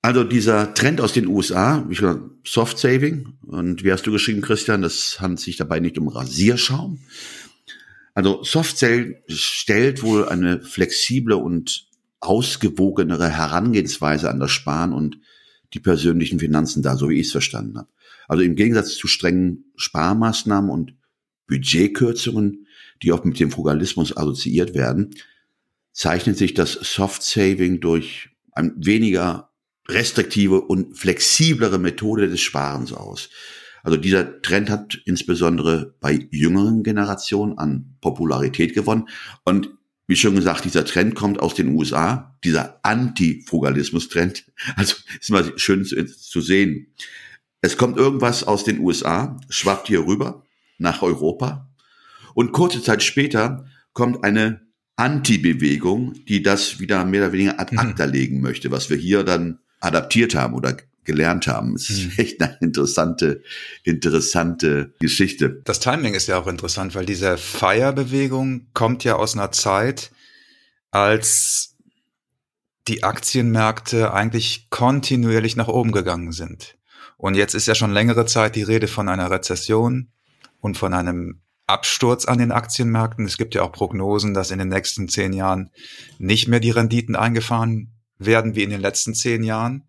Also 0.00 0.22
dieser 0.24 0.74
Trend 0.74 1.00
aus 1.00 1.12
den 1.12 1.26
USA, 1.26 1.86
ich 1.90 1.98
glaube, 1.98 2.30
Soft 2.44 2.78
Saving. 2.78 3.34
Und 3.42 3.82
wie 3.82 3.92
hast 3.92 4.06
du 4.06 4.12
geschrieben, 4.12 4.40
Christian, 4.40 4.82
das 4.82 5.20
handelt 5.20 5.40
sich 5.40 5.56
dabei 5.56 5.80
nicht 5.80 5.98
um 5.98 6.08
Rasierschaum. 6.08 7.00
Also 8.14 8.42
Soft 8.44 8.78
Saving 8.78 9.16
stellt 9.26 10.02
wohl 10.02 10.28
eine 10.28 10.60
flexible 10.60 11.34
und 11.34 11.88
ausgewogenere 12.20 13.28
Herangehensweise 13.28 14.30
an 14.30 14.40
das 14.40 14.50
Sparen 14.50 14.92
und 14.92 15.18
die 15.74 15.80
persönlichen 15.80 16.38
Finanzen 16.38 16.82
dar, 16.82 16.96
so 16.96 17.08
wie 17.08 17.20
ich 17.20 17.26
es 17.26 17.32
verstanden 17.32 17.78
habe. 17.78 17.88
Also 18.28 18.42
im 18.42 18.56
Gegensatz 18.56 18.96
zu 18.96 19.08
strengen 19.08 19.64
Sparmaßnahmen 19.76 20.70
und 20.70 20.94
Budgetkürzungen, 21.46 22.66
die 23.02 23.12
oft 23.12 23.24
mit 23.24 23.40
dem 23.40 23.50
Frugalismus 23.50 24.16
assoziiert 24.16 24.74
werden, 24.74 25.14
zeichnet 25.92 26.36
sich 26.36 26.54
das 26.54 26.72
Soft 26.72 27.22
Saving 27.22 27.80
durch 27.80 28.30
ein 28.52 28.74
weniger 28.76 29.47
restriktive 29.90 30.60
und 30.60 30.96
flexiblere 30.96 31.78
Methode 31.78 32.28
des 32.28 32.40
Sparens 32.40 32.92
aus. 32.92 33.30
Also 33.82 33.96
dieser 33.96 34.42
Trend 34.42 34.70
hat 34.70 35.00
insbesondere 35.04 35.94
bei 36.00 36.28
jüngeren 36.30 36.82
Generationen 36.82 37.58
an 37.58 37.96
Popularität 38.00 38.74
gewonnen. 38.74 39.08
Und 39.44 39.70
wie 40.06 40.16
schon 40.16 40.34
gesagt, 40.34 40.64
dieser 40.64 40.84
Trend 40.84 41.14
kommt 41.14 41.40
aus 41.40 41.54
den 41.54 41.74
USA, 41.74 42.36
dieser 42.44 42.80
Antifrugalismus-Trend. 42.82 44.44
Also 44.76 44.96
ist 45.20 45.30
mal 45.30 45.52
schön 45.56 45.84
zu, 45.84 46.04
zu 46.04 46.40
sehen. 46.40 46.88
Es 47.60 47.76
kommt 47.76 47.96
irgendwas 47.96 48.44
aus 48.44 48.64
den 48.64 48.80
USA, 48.80 49.38
schwappt 49.48 49.88
hier 49.88 50.06
rüber 50.06 50.44
nach 50.78 51.02
Europa. 51.02 51.68
Und 52.34 52.52
kurze 52.52 52.82
Zeit 52.82 53.02
später 53.02 53.66
kommt 53.92 54.24
eine 54.24 54.60
Anti-Bewegung, 54.96 56.24
die 56.26 56.42
das 56.42 56.80
wieder 56.80 57.04
mehr 57.04 57.22
oder 57.22 57.32
weniger 57.32 57.60
ad 57.60 57.76
acta 57.76 58.06
mhm. 58.06 58.12
legen 58.12 58.40
möchte, 58.40 58.70
was 58.70 58.90
wir 58.90 58.96
hier 58.96 59.24
dann 59.24 59.60
adaptiert 59.80 60.34
haben 60.34 60.54
oder 60.54 60.76
gelernt 61.08 61.46
haben. 61.46 61.74
Es 61.74 61.88
ist 61.90 62.02
hm. 62.02 62.12
echt 62.18 62.42
eine 62.42 62.58
interessante, 62.60 63.42
interessante 63.82 64.92
Geschichte. 65.00 65.62
Das 65.64 65.80
Timing 65.80 66.14
ist 66.14 66.28
ja 66.28 66.38
auch 66.38 66.46
interessant, 66.46 66.94
weil 66.94 67.06
diese 67.06 67.38
Feierbewegung 67.38 68.66
kommt 68.74 69.04
ja 69.04 69.16
aus 69.16 69.34
einer 69.34 69.50
Zeit, 69.50 70.12
als 70.90 71.74
die 72.88 73.04
Aktienmärkte 73.04 74.12
eigentlich 74.12 74.68
kontinuierlich 74.70 75.56
nach 75.56 75.68
oben 75.68 75.92
gegangen 75.92 76.32
sind. 76.32 76.76
Und 77.16 77.34
jetzt 77.34 77.54
ist 77.54 77.66
ja 77.66 77.74
schon 77.74 77.92
längere 77.92 78.26
Zeit 78.26 78.54
die 78.54 78.62
Rede 78.62 78.86
von 78.86 79.08
einer 79.08 79.30
Rezession 79.30 80.08
und 80.60 80.76
von 80.76 80.94
einem 80.94 81.40
Absturz 81.66 82.24
an 82.26 82.38
den 82.38 82.52
Aktienmärkten. 82.52 83.26
Es 83.26 83.36
gibt 83.36 83.54
ja 83.54 83.62
auch 83.62 83.72
Prognosen, 83.72 84.34
dass 84.34 84.50
in 84.50 84.58
den 84.58 84.68
nächsten 84.68 85.08
zehn 85.08 85.32
Jahren 85.32 85.70
nicht 86.18 86.48
mehr 86.48 86.60
die 86.60 86.70
Renditen 86.70 87.16
eingefahren 87.16 87.97
werden 88.18 88.54
wie 88.54 88.62
in 88.62 88.70
den 88.70 88.80
letzten 88.80 89.14
zehn 89.14 89.42
Jahren. 89.42 89.84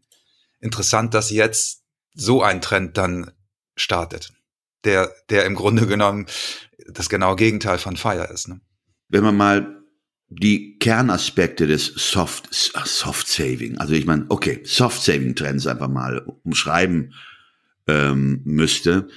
Interessant, 0.59 1.13
dass 1.13 1.29
jetzt 1.29 1.83
so 2.13 2.41
ein 2.41 2.61
Trend 2.61 2.97
dann 2.97 3.31
startet, 3.75 4.33
der, 4.83 5.11
der 5.29 5.45
im 5.45 5.55
Grunde 5.55 5.87
genommen 5.87 6.27
das 6.87 7.09
genaue 7.09 7.35
Gegenteil 7.35 7.77
von 7.77 7.97
Fire 7.97 8.29
ist. 8.31 8.47
Ne? 8.47 8.61
Wenn 9.07 9.23
man 9.23 9.37
mal 9.37 9.83
die 10.29 10.77
Kernaspekte 10.77 11.65
des 11.65 11.87
Soft, 11.87 12.53
Soft 12.53 13.27
Saving, 13.27 13.77
also 13.79 13.93
ich 13.93 14.05
meine, 14.05 14.25
okay, 14.29 14.61
Soft 14.63 15.01
Saving 15.01 15.35
Trends 15.35 15.65
einfach 15.65 15.87
mal 15.87 16.19
umschreiben 16.43 17.13
ähm, 17.87 18.41
müsste. 18.43 19.07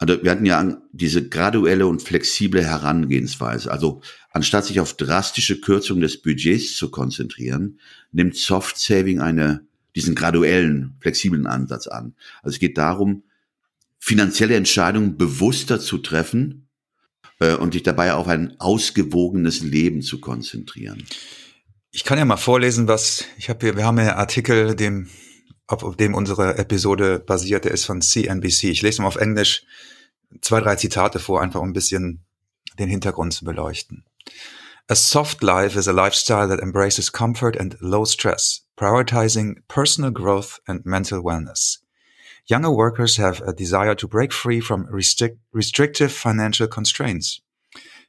Also 0.00 0.22
wir 0.22 0.30
hatten 0.30 0.46
ja 0.46 0.78
diese 0.92 1.28
graduelle 1.28 1.86
und 1.86 2.02
flexible 2.02 2.64
Herangehensweise. 2.64 3.70
Also 3.70 4.00
anstatt 4.30 4.64
sich 4.64 4.80
auf 4.80 4.94
drastische 4.94 5.60
Kürzungen 5.60 6.00
des 6.00 6.22
Budgets 6.22 6.74
zu 6.74 6.90
konzentrieren, 6.90 7.78
nimmt 8.10 8.34
Soft 8.34 8.78
Saving 8.78 9.20
eine, 9.20 9.66
diesen 9.94 10.14
graduellen, 10.14 10.96
flexiblen 11.00 11.46
Ansatz 11.46 11.86
an. 11.86 12.14
Also 12.42 12.54
es 12.54 12.60
geht 12.60 12.78
darum, 12.78 13.24
finanzielle 13.98 14.56
Entscheidungen 14.56 15.18
bewusster 15.18 15.78
zu 15.78 15.98
treffen 15.98 16.66
äh, 17.38 17.54
und 17.54 17.74
sich 17.74 17.82
dabei 17.82 18.14
auf 18.14 18.26
ein 18.26 18.58
ausgewogenes 18.58 19.60
Leben 19.60 20.00
zu 20.00 20.18
konzentrieren. 20.18 21.04
Ich 21.90 22.04
kann 22.04 22.16
ja 22.16 22.24
mal 22.24 22.38
vorlesen, 22.38 22.88
was 22.88 23.26
ich 23.36 23.50
habe 23.50 23.66
hier. 23.66 23.76
Wir 23.76 23.84
haben 23.84 23.98
ja 23.98 24.16
Artikel, 24.16 24.74
dem 24.74 25.08
auf 25.70 25.96
dem 25.96 26.14
unsere 26.14 26.58
Episode 26.58 27.18
basiert, 27.20 27.66
ist 27.66 27.84
von 27.84 28.02
CNBC. 28.02 28.64
Ich 28.64 28.82
lese 28.82 29.02
mal 29.02 29.08
auf 29.08 29.16
Englisch 29.16 29.64
zwei, 30.40 30.60
drei 30.60 30.76
Zitate 30.76 31.18
vor, 31.18 31.40
einfach 31.40 31.60
um 31.60 31.70
ein 31.70 31.72
bisschen 31.72 32.24
den 32.78 32.88
Hintergrund 32.88 33.32
zu 33.32 33.44
beleuchten. 33.44 34.04
A 34.88 34.94
soft 34.94 35.42
life 35.42 35.78
is 35.78 35.86
a 35.86 35.92
lifestyle 35.92 36.48
that 36.48 36.60
embraces 36.60 37.12
comfort 37.12 37.56
and 37.56 37.76
low 37.80 38.04
stress, 38.04 38.62
prioritizing 38.76 39.62
personal 39.68 40.10
growth 40.10 40.60
and 40.66 40.84
mental 40.84 41.22
wellness. 41.22 41.78
Younger 42.46 42.72
workers 42.72 43.16
have 43.16 43.40
a 43.46 43.52
desire 43.52 43.94
to 43.94 44.08
break 44.08 44.32
free 44.32 44.60
from 44.60 44.86
restric 44.86 45.36
restrictive 45.52 46.10
financial 46.10 46.66
constraints. 46.66 47.40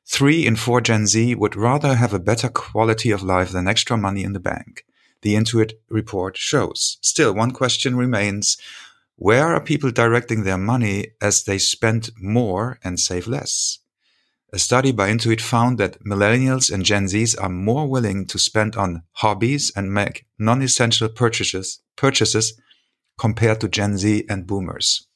Three 0.07 0.47
in 0.47 0.55
four 0.55 0.81
Gen 0.81 1.05
Z 1.05 1.35
would 1.35 1.55
rather 1.55 1.95
have 1.95 2.13
a 2.13 2.19
better 2.19 2.49
quality 2.49 3.11
of 3.11 3.21
life 3.21 3.51
than 3.51 3.67
extra 3.67 3.95
money 3.97 4.23
in 4.23 4.33
the 4.33 4.39
bank. 4.39 4.83
The 5.21 5.35
Intuit 5.35 5.73
report 5.89 6.37
shows. 6.37 6.97
Still, 7.01 7.33
one 7.33 7.51
question 7.51 7.95
remains. 7.95 8.57
Where 9.15 9.53
are 9.53 9.61
people 9.61 9.91
directing 9.91 10.43
their 10.43 10.57
money 10.57 11.11
as 11.21 11.43
they 11.43 11.59
spend 11.59 12.09
more 12.19 12.79
and 12.83 12.99
save 12.99 13.27
less? 13.27 13.79
A 14.53 14.59
study 14.59 14.91
by 14.91 15.09
Intuit 15.09 15.39
found 15.39 15.77
that 15.77 16.03
millennials 16.03 16.71
and 16.71 16.83
Gen 16.83 17.05
Zs 17.05 17.41
are 17.41 17.49
more 17.49 17.87
willing 17.87 18.25
to 18.25 18.37
spend 18.37 18.75
on 18.75 19.03
hobbies 19.13 19.71
and 19.75 19.93
make 19.93 20.25
non-essential 20.39 21.07
purchases, 21.09 21.81
purchases 21.95 22.59
compared 23.17 23.61
to 23.61 23.69
Gen 23.69 23.97
Z 23.97 24.25
and 24.27 24.47
Boomers. 24.47 25.07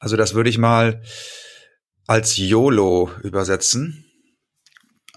Also 0.00 0.16
das 0.16 0.32
würde 0.32 0.48
ich 0.48 0.58
mal 0.58 1.02
als 2.06 2.38
YOLO 2.38 3.10
übersetzen. 3.22 4.04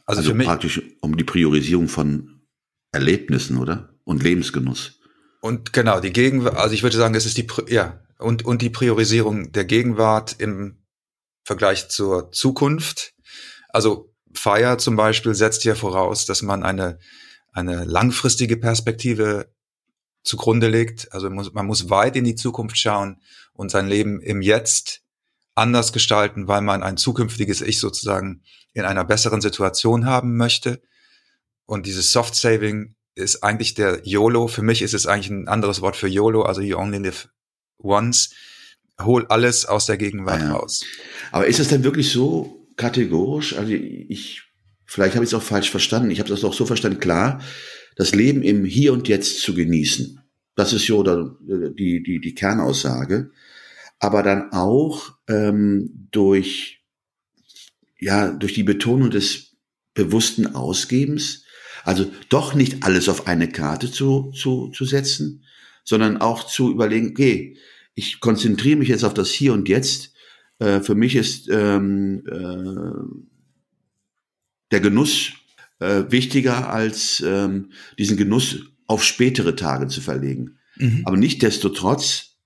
Also, 0.06 0.20
also 0.20 0.32
für 0.32 0.36
mich 0.36 0.48
praktisch 0.48 0.82
um 1.02 1.16
die 1.16 1.24
Priorisierung 1.24 1.88
von 1.88 2.31
Erlebnissen, 2.92 3.58
oder? 3.58 3.94
Und 4.04 4.24
Lebensgenuss. 4.24 5.00
Und 5.42 5.74
genau, 5.74 6.00
die 6.00 6.14
Gegenwart, 6.14 6.56
also 6.58 6.74
ich 6.74 6.84
würde 6.84 6.98
sagen, 6.98 7.16
es 7.16 7.26
ist 7.26 7.38
die, 7.38 7.48
ja, 7.68 8.02
und, 8.20 8.46
und 8.46 8.62
die 8.62 8.70
Priorisierung 8.70 9.52
der 9.52 9.66
Gegenwart 9.66 10.36
im 10.40 10.78
Vergleich 11.44 11.90
zur 11.90 12.32
Zukunft. 12.32 13.14
Also 13.70 14.14
FIRE 14.34 14.78
zum 14.78 14.96
Beispiel 14.96 15.34
setzt 15.34 15.64
ja 15.64 15.76
voraus, 15.76 16.26
dass 16.26 16.42
man 16.42 16.64
eine, 16.64 17.00
eine 17.52 17.86
langfristige 17.86 18.58
Perspektive 18.58 19.52
zugrunde 20.24 20.68
legt. 20.68 21.12
Also 21.12 21.28
man 21.28 21.36
muss, 21.36 21.54
man 21.54 21.66
muss 21.66 21.90
weit 21.90 22.16
in 22.16 22.24
die 22.24 22.36
Zukunft 22.36 22.78
schauen 22.78 23.22
und 23.54 23.72
sein 23.72 23.88
Leben 23.88 24.22
im 24.22 24.42
Jetzt 24.42 25.02
anders 25.56 25.92
gestalten, 25.94 26.48
weil 26.48 26.62
man 26.62 26.84
ein 26.84 26.98
zukünftiges 26.98 27.62
Ich 27.62 27.80
sozusagen 27.80 28.44
in 28.74 28.86
einer 28.86 29.04
besseren 29.04 29.42
Situation 29.42 30.06
haben 30.06 30.38
möchte. 30.38 30.82
Und 31.72 31.86
dieses 31.86 32.12
Soft 32.12 32.36
Saving 32.36 32.96
ist 33.16 33.44
eigentlich 33.44 33.76
der 33.76 34.02
YOLO. 34.04 34.50
Für 34.50 34.62
mich 34.62 34.82
ist 34.82 34.94
es 34.94 35.08
eigentlich 35.08 35.30
ein 35.30 35.48
anderes 35.48 35.80
Wort 35.80 35.96
für 35.96 36.10
YOLO, 36.10 36.42
also 36.42 36.60
you 36.60 36.78
only 36.78 36.98
live 36.98 37.30
once 37.78 38.36
hol 39.00 39.26
alles 39.28 39.66
aus 39.66 39.86
der 39.86 39.96
Gegenwart 39.96 40.42
ja. 40.42 40.52
raus. 40.52 40.84
Aber 41.32 41.48
ist 41.48 41.62
es 41.62 41.70
denn 41.70 41.86
wirklich 41.86 42.12
so 42.12 42.68
kategorisch? 42.76 43.56
Also 43.56 43.72
ich, 43.72 44.42
vielleicht 44.86 45.16
habe 45.16 45.24
ich 45.24 45.30
es 45.30 45.34
auch 45.34 45.42
falsch 45.42 45.72
verstanden. 45.72 46.12
Ich 46.12 46.20
habe 46.20 46.28
das 46.28 46.44
auch 46.44 46.54
so 46.54 46.66
verstanden. 46.66 47.00
Klar, 47.00 47.42
das 47.96 48.14
Leben 48.14 48.44
im 48.44 48.66
Hier 48.66 48.92
und 48.92 49.08
Jetzt 49.08 49.40
zu 49.40 49.54
genießen. 49.54 50.20
Das 50.56 50.74
ist 50.74 50.88
so 50.88 51.04
die, 51.04 52.04
die, 52.04 52.20
die 52.20 52.36
Kernaussage. 52.36 53.32
Aber 53.98 54.24
dann 54.24 54.52
auch 54.52 55.14
ähm, 55.30 56.10
durch, 56.12 56.82
ja, 57.98 58.30
durch 58.34 58.56
die 58.56 58.64
Betonung 58.64 59.10
des 59.10 59.56
bewussten 59.94 60.54
Ausgebens, 60.54 61.46
also 61.84 62.12
doch 62.30 62.54
nicht 62.54 62.84
alles 62.84 63.10
auf 63.10 63.28
eine 63.28 63.50
Karte 63.50 63.92
zu, 63.92 64.32
zu, 64.32 64.70
zu 64.70 64.86
setzen, 64.86 65.44
sondern 65.84 66.18
auch 66.18 66.46
zu 66.46 66.72
überlegen, 66.72 67.12
okay, 67.12 67.58
ich 67.96 68.20
konzentriere 68.20 68.78
mich 68.78 68.90
jetzt 68.90 69.04
auf 69.04 69.14
das 69.14 69.30
Hier 69.30 69.54
und 69.54 69.68
Jetzt. 69.68 70.14
Äh, 70.60 70.82
für 70.82 70.96
mich 70.96 71.16
ist 71.16 71.50
ähm, 71.50 72.24
äh, 72.28 73.32
der 74.72 74.80
Genuss 74.80 75.34
äh, 75.80 76.04
wichtiger 76.10 76.72
als 76.72 77.22
ähm, 77.26 77.72
diesen 77.98 78.18
Genuss 78.18 78.60
auf 78.88 79.04
spätere 79.04 79.56
Tage 79.56 79.88
zu 79.88 80.02
verlegen. 80.02 80.60
Mhm. 80.78 81.02
Aber 81.06 81.18
nicht 81.18 81.42
desto 81.42 81.70
trotz 81.70 82.38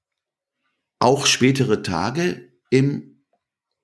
auch 0.99 1.25
spätere 1.25 1.83
Tage 1.83 2.53
im, 2.69 3.21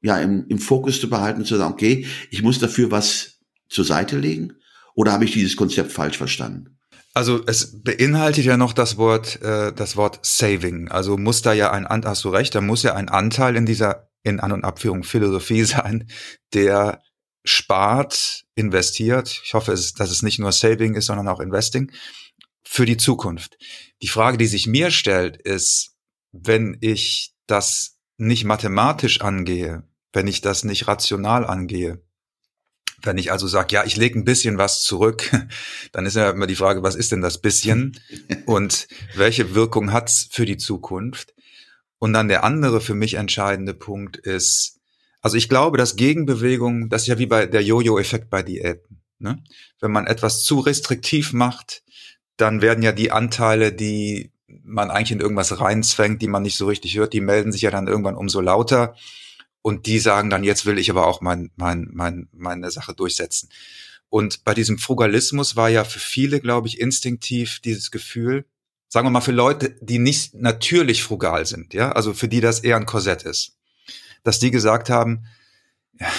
ja, 0.01 0.19
im, 0.19 0.47
im 0.47 0.59
Fokus 0.59 0.99
zu 0.99 1.09
behalten, 1.09 1.45
zu 1.45 1.57
sagen, 1.57 1.73
okay, 1.73 2.07
ich 2.29 2.41
muss 2.41 2.57
dafür 2.57 2.89
was 2.89 3.39
zur 3.69 3.85
Seite 3.85 4.17
legen 4.17 4.53
oder 4.95 5.11
habe 5.11 5.25
ich 5.25 5.31
dieses 5.31 5.55
Konzept 5.55 5.91
falsch 5.91 6.17
verstanden? 6.17 6.77
Also 7.13 7.43
es 7.45 7.81
beinhaltet 7.83 8.45
ja 8.45 8.55
noch 8.55 8.73
das 8.73 8.97
Wort, 8.97 9.41
äh, 9.41 9.73
das 9.73 9.97
Wort 9.97 10.19
Saving. 10.23 10.87
Also 10.89 11.17
muss 11.17 11.41
da 11.41 11.51
ja 11.51 11.71
ein, 11.71 11.85
hast 12.05 12.23
du 12.23 12.29
recht, 12.29 12.55
da 12.55 12.61
muss 12.61 12.83
ja 12.83 12.95
ein 12.95 13.09
Anteil 13.09 13.55
in 13.55 13.65
dieser 13.65 14.09
in 14.23 14.39
An- 14.39 14.51
und 14.51 14.63
Abführung 14.63 15.03
Philosophie 15.03 15.63
sein, 15.65 16.07
der 16.53 17.01
spart, 17.43 18.43
investiert. 18.55 19.41
Ich 19.43 19.53
hoffe, 19.53 19.71
dass 19.71 20.11
es 20.11 20.21
nicht 20.21 20.39
nur 20.39 20.51
Saving 20.51 20.95
ist, 20.95 21.07
sondern 21.07 21.27
auch 21.27 21.39
Investing 21.39 21.91
für 22.63 22.85
die 22.85 22.97
Zukunft. 22.97 23.57
Die 24.01 24.07
Frage, 24.07 24.37
die 24.37 24.47
sich 24.47 24.67
mir 24.67 24.91
stellt, 24.91 25.37
ist, 25.37 25.95
wenn 26.31 26.77
ich 26.81 27.33
das 27.47 27.97
nicht 28.17 28.45
mathematisch 28.45 29.21
angehe, 29.21 29.83
wenn 30.13 30.27
ich 30.27 30.41
das 30.41 30.63
nicht 30.63 30.87
rational 30.87 31.45
angehe, 31.45 32.01
wenn 33.03 33.17
ich 33.17 33.31
also 33.31 33.47
sage, 33.47 33.73
ja, 33.75 33.83
ich 33.85 33.97
lege 33.97 34.19
ein 34.19 34.25
bisschen 34.25 34.57
was 34.57 34.83
zurück, 34.83 35.29
dann 35.91 36.05
ist 36.05 36.15
ja 36.15 36.29
immer 36.29 36.47
die 36.47 36.55
Frage, 36.55 36.83
was 36.83 36.95
ist 36.95 37.11
denn 37.11 37.21
das 37.21 37.41
bisschen 37.41 37.99
und 38.45 38.87
welche 39.15 39.55
Wirkung 39.55 39.91
hat's 39.91 40.27
für 40.31 40.45
die 40.45 40.57
Zukunft? 40.57 41.33
Und 41.99 42.13
dann 42.13 42.27
der 42.27 42.43
andere 42.43 42.81
für 42.81 42.95
mich 42.95 43.13
entscheidende 43.13 43.73
Punkt 43.73 44.17
ist, 44.17 44.79
also 45.21 45.37
ich 45.37 45.49
glaube, 45.49 45.77
dass 45.77 45.95
Gegenbewegung, 45.95 46.89
das 46.89 47.03
ist 47.03 47.07
ja 47.07 47.19
wie 47.19 47.27
bei 47.27 47.45
der 47.45 47.61
Jojo-Effekt 47.61 48.31
bei 48.31 48.41
Diäten. 48.41 49.01
Ne? 49.19 49.43
Wenn 49.79 49.91
man 49.91 50.07
etwas 50.07 50.43
zu 50.43 50.59
restriktiv 50.59 51.31
macht, 51.31 51.83
dann 52.37 52.61
werden 52.63 52.83
ja 52.83 52.91
die 52.91 53.11
Anteile, 53.11 53.71
die 53.71 54.31
man 54.63 54.89
eigentlich 54.89 55.11
in 55.11 55.19
irgendwas 55.19 55.59
reinzwängt, 55.59 56.21
die 56.21 56.27
man 56.27 56.41
nicht 56.41 56.57
so 56.57 56.65
richtig 56.65 56.97
hört, 56.97 57.13
die 57.13 57.21
melden 57.21 57.51
sich 57.51 57.61
ja 57.61 57.71
dann 57.71 57.87
irgendwann 57.87 58.15
umso 58.15 58.41
lauter 58.41 58.95
und 59.61 59.85
die 59.85 59.99
sagen 59.99 60.29
dann, 60.29 60.43
jetzt 60.43 60.65
will 60.65 60.79
ich 60.79 60.89
aber 60.89 61.07
auch 61.07 61.21
mein, 61.21 61.51
mein, 61.55 61.89
mein, 61.91 62.27
meine 62.31 62.71
Sache 62.71 62.93
durchsetzen. 62.93 63.49
Und 64.09 64.43
bei 64.43 64.53
diesem 64.53 64.77
Frugalismus 64.77 65.55
war 65.55 65.69
ja 65.69 65.83
für 65.83 65.99
viele, 65.99 66.41
glaube 66.41 66.67
ich, 66.67 66.79
instinktiv 66.79 67.59
dieses 67.61 67.91
Gefühl, 67.91 68.45
sagen 68.89 69.05
wir 69.05 69.11
mal 69.11 69.21
für 69.21 69.31
Leute, 69.31 69.77
die 69.79 69.99
nicht 69.99 70.33
natürlich 70.33 71.01
frugal 71.01 71.45
sind, 71.45 71.73
ja, 71.73 71.93
also 71.93 72.13
für 72.13 72.27
die 72.27 72.41
das 72.41 72.59
eher 72.59 72.75
ein 72.75 72.85
Korsett 72.85 73.23
ist, 73.23 73.57
dass 74.23 74.39
die 74.39 74.51
gesagt 74.51 74.89
haben, 74.89 75.25
ja, 75.97 76.11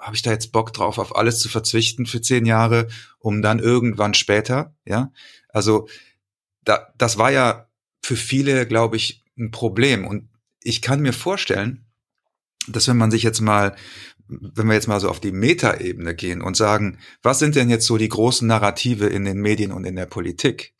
habe 0.00 0.16
ich 0.16 0.22
da 0.22 0.32
jetzt 0.32 0.50
Bock 0.50 0.72
drauf, 0.72 0.98
auf 0.98 1.14
alles 1.14 1.38
zu 1.38 1.48
verzichten 1.48 2.04
für 2.04 2.20
zehn 2.20 2.46
Jahre, 2.46 2.88
um 3.20 3.42
dann 3.42 3.60
irgendwann 3.60 4.14
später, 4.14 4.74
ja, 4.84 5.12
also 5.50 5.88
da, 6.64 6.92
das 6.98 7.16
war 7.16 7.30
ja 7.30 7.68
für 8.02 8.16
viele, 8.16 8.66
glaube 8.66 8.96
ich, 8.96 9.22
ein 9.38 9.52
Problem 9.52 10.04
und 10.06 10.28
ich 10.60 10.82
kann 10.82 11.00
mir 11.00 11.12
vorstellen, 11.12 11.83
dass 12.68 12.88
wenn 12.88 12.96
man 12.96 13.10
sich 13.10 13.22
jetzt 13.22 13.40
mal 13.40 13.76
wenn 14.26 14.68
wir 14.68 14.74
jetzt 14.74 14.88
mal 14.88 15.00
so 15.00 15.10
auf 15.10 15.20
die 15.20 15.32
Metaebene 15.32 16.14
gehen 16.14 16.40
und 16.40 16.56
sagen, 16.56 16.98
was 17.22 17.38
sind 17.38 17.56
denn 17.56 17.68
jetzt 17.68 17.84
so 17.84 17.98
die 17.98 18.08
großen 18.08 18.48
Narrative 18.48 19.06
in 19.06 19.26
den 19.26 19.38
Medien 19.38 19.70
und 19.70 19.84
in 19.84 19.96
der 19.96 20.06
Politik? 20.06 20.74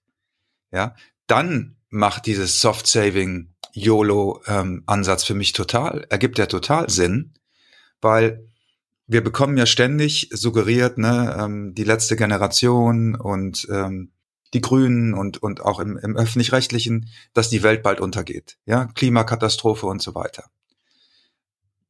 ja, 0.74 0.94
dann 1.26 1.76
macht 1.88 2.26
dieses 2.26 2.60
Soft-Saving 2.60 3.54
YOLO-Ansatz 3.72 5.22
ähm, 5.22 5.26
für 5.26 5.34
mich 5.34 5.52
total, 5.52 6.04
ergibt 6.10 6.38
ja 6.38 6.46
total 6.46 6.90
Sinn, 6.90 7.34
weil 8.00 8.48
wir 9.06 9.22
bekommen 9.22 9.56
ja 9.56 9.66
ständig 9.66 10.28
suggeriert, 10.32 10.98
ne, 10.98 11.36
ähm, 11.38 11.74
die 11.74 11.84
letzte 11.84 12.16
Generation 12.16 13.14
und 13.14 13.66
ähm, 13.70 14.10
die 14.52 14.60
Grünen 14.60 15.14
und, 15.14 15.42
und 15.42 15.60
auch 15.60 15.78
im, 15.78 15.96
im 15.96 16.16
öffentlich-rechtlichen, 16.16 17.08
dass 17.32 17.50
die 17.50 17.62
Welt 17.62 17.82
bald 17.82 18.00
untergeht. 18.00 18.56
Ja, 18.66 18.86
Klimakatastrophe 18.86 19.86
und 19.86 20.02
so 20.02 20.14
weiter. 20.14 20.44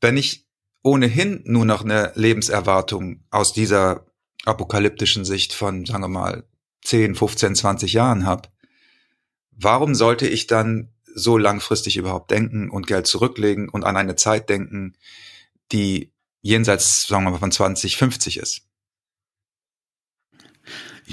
Wenn 0.04 0.18
ich 0.18 0.46
ohnehin 0.82 1.40
nur 1.46 1.64
noch 1.64 1.82
eine 1.82 2.12
Lebenserwartung 2.14 3.24
aus 3.30 3.54
dieser 3.54 4.04
apokalyptischen 4.44 5.24
Sicht 5.24 5.54
von, 5.54 5.86
sagen 5.86 6.02
wir 6.02 6.08
mal, 6.08 6.44
10, 6.82 7.14
15, 7.14 7.54
20 7.54 7.94
Jahren 7.94 8.26
habe, 8.26 8.50
warum 9.50 9.94
sollte 9.94 10.28
ich 10.28 10.46
dann 10.46 10.92
so 11.14 11.38
langfristig 11.38 11.96
überhaupt 11.96 12.30
denken 12.30 12.68
und 12.68 12.86
Geld 12.86 13.06
zurücklegen 13.06 13.70
und 13.70 13.84
an 13.84 13.96
eine 13.96 14.14
Zeit 14.14 14.50
denken, 14.50 14.94
die 15.72 16.12
jenseits, 16.42 17.06
sagen 17.06 17.24
wir 17.24 17.30
mal, 17.30 17.38
von 17.38 17.50
2050 17.50 18.36
ist? 18.36 18.68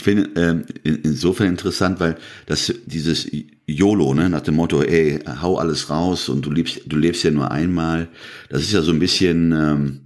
Ich 0.02 0.06
finde 0.06 0.32
ähm, 0.36 0.66
insofern 0.84 1.50
interessant, 1.50 2.00
weil 2.00 2.18
das 2.48 2.74
dieses 2.88 3.30
YOLO, 3.68 4.16
ne, 4.16 4.32
nach 4.32 4.42
dem 4.42 4.56
Motto, 4.56 4.82
ey, 4.82 5.20
hau 5.44 5.60
alles 5.60 5.92
raus 5.92 6.28
und 6.28 6.44
du 6.44 6.50
lebst, 6.50 6.82
du 6.88 6.98
lebst 6.98 7.22
ja 7.22 7.30
nur 7.30 7.52
einmal, 7.52 8.10
das 8.50 8.64
ist 8.64 8.72
ja 8.72 8.82
so 8.82 8.94
ein 8.94 8.98
bisschen 8.98 9.52
ähm, 9.52 10.00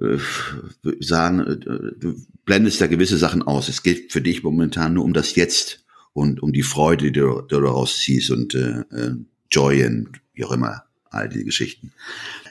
äh, 0.00 0.18
sagen, 1.00 1.40
äh, 1.40 1.56
du 1.58 2.14
blendest 2.44 2.80
ja 2.80 2.86
gewisse 2.86 3.18
Sachen 3.18 3.42
aus. 3.42 3.68
Es 3.68 3.82
geht 3.82 4.12
für 4.12 4.20
dich 4.20 4.44
momentan 4.44 4.94
nur 4.94 5.04
um 5.04 5.14
das 5.14 5.34
Jetzt 5.34 5.84
und 6.12 6.40
um 6.40 6.52
die 6.52 6.62
Freude, 6.62 7.06
die 7.06 7.18
du, 7.18 7.42
die 7.42 7.56
du 7.56 7.60
daraus 7.60 7.98
ziehst 7.98 8.30
und 8.30 8.54
äh, 8.54 8.84
äh, 8.92 9.16
Joy 9.50 9.84
und 9.84 10.10
wie 10.32 10.44
auch 10.44 10.52
immer, 10.52 10.84
all 11.10 11.28
die 11.28 11.42
Geschichten. 11.42 11.90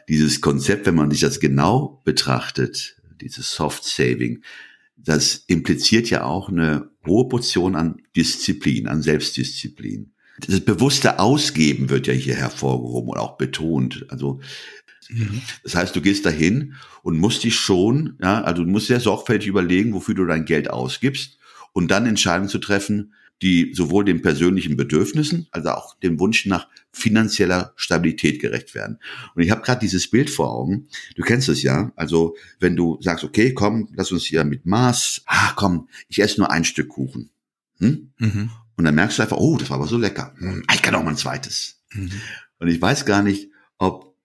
Dieses 0.10 0.42
Konzept, 0.42 0.86
wenn 0.86 0.96
man 0.96 1.12
sich 1.12 1.22
das 1.22 1.40
genau 1.40 2.02
betrachtet, 2.04 2.98
dieses 3.22 3.54
Soft 3.56 3.86
Saving, 3.86 4.42
das 5.04 5.44
impliziert 5.48 6.10
ja 6.10 6.24
auch 6.24 6.50
eine 6.50 6.90
hohe 7.06 7.28
Portion 7.28 7.76
an 7.76 8.02
Disziplin, 8.16 8.88
an 8.88 9.02
Selbstdisziplin. 9.02 10.14
Das 10.48 10.62
bewusste 10.62 11.20
Ausgeben 11.20 11.90
wird 11.90 12.08
ja 12.08 12.14
hier 12.14 12.36
hervorgehoben 12.36 13.10
und 13.12 13.18
auch 13.18 13.38
betont. 13.38 14.06
Also 14.10 14.40
mhm. 15.10 15.42
das 15.64 15.76
heißt, 15.76 15.96
du 15.96 16.02
gehst 16.02 16.26
dahin 16.26 16.76
und 17.02 17.18
musst 17.18 17.44
dich 17.44 17.56
schon, 17.56 18.18
ja, 18.22 18.42
also 18.42 18.64
du 18.64 18.70
musst 18.70 18.88
sehr 18.88 19.00
sorgfältig 19.00 19.48
überlegen, 19.48 19.94
wofür 19.94 20.16
du 20.16 20.26
dein 20.26 20.46
Geld 20.46 20.70
ausgibst 20.70 21.38
und 21.74 21.90
dann 21.92 22.06
Entscheidungen 22.06 22.50
zu 22.50 22.60
treffen, 22.60 23.14
die 23.42 23.74
sowohl 23.74 24.06
den 24.06 24.22
persönlichen 24.22 24.76
Bedürfnissen 24.76 25.48
als 25.52 25.66
auch 25.66 25.98
dem 26.00 26.20
Wunsch 26.20 26.46
nach 26.46 26.68
finanzieller 26.92 27.74
Stabilität 27.76 28.42
gerecht 28.42 28.76
werden. 28.76 29.00
Und 29.34 29.44
ich 29.44 29.52
habe 29.52 29.62
gerade 29.62 29.80
dieses 29.80 30.10
Bild 30.10 30.30
vor 30.30 30.52
Augen. 30.52 30.88
Du 31.16 31.24
kennst 31.24 31.48
es 31.48 31.62
ja. 31.62 31.92
Also 31.96 32.36
wenn 32.60 32.76
du 32.76 32.98
sagst, 33.02 33.24
okay, 33.24 33.54
komm, 33.54 33.90
lass 33.96 34.12
uns 34.12 34.24
hier 34.24 34.44
mit 34.44 34.66
Maß. 34.66 35.24
Ah, 35.26 35.54
komm, 35.56 35.88
ich 36.10 36.22
esse 36.22 36.40
nur 36.40 36.52
ein 36.52 36.66
Stück 36.66 36.90
Kuchen. 36.90 37.30
Hm? 37.78 38.12
Mhm. 38.18 38.50
Und 38.76 38.86
dann 38.86 38.96
merkst 38.96 39.18
du 39.18 39.24
einfach, 39.24 39.38
oh, 39.38 39.58
das 39.58 39.70
war 39.70 39.78
aber 39.78 39.88
so 39.88 39.98
lecker. 39.98 40.34
Hm, 40.38 40.64
ich 40.74 40.82
kann 40.82 40.96
auch 40.96 41.04
mal 41.04 41.12
ein 41.12 41.18
zweites. 41.18 41.82
Mhm. 41.94 42.12
Und 42.60 42.68
ich 42.68 42.82
weiß 42.82 43.06
gar 43.06 43.24
nicht, 43.24 43.50
ob, 43.78 44.16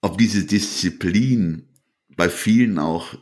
ob 0.00 0.18
diese 0.18 0.44
Disziplin 0.44 1.68
bei 2.16 2.28
vielen 2.28 2.78
auch 2.78 3.14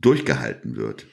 durchgehalten 0.00 0.76
wird. 0.76 1.06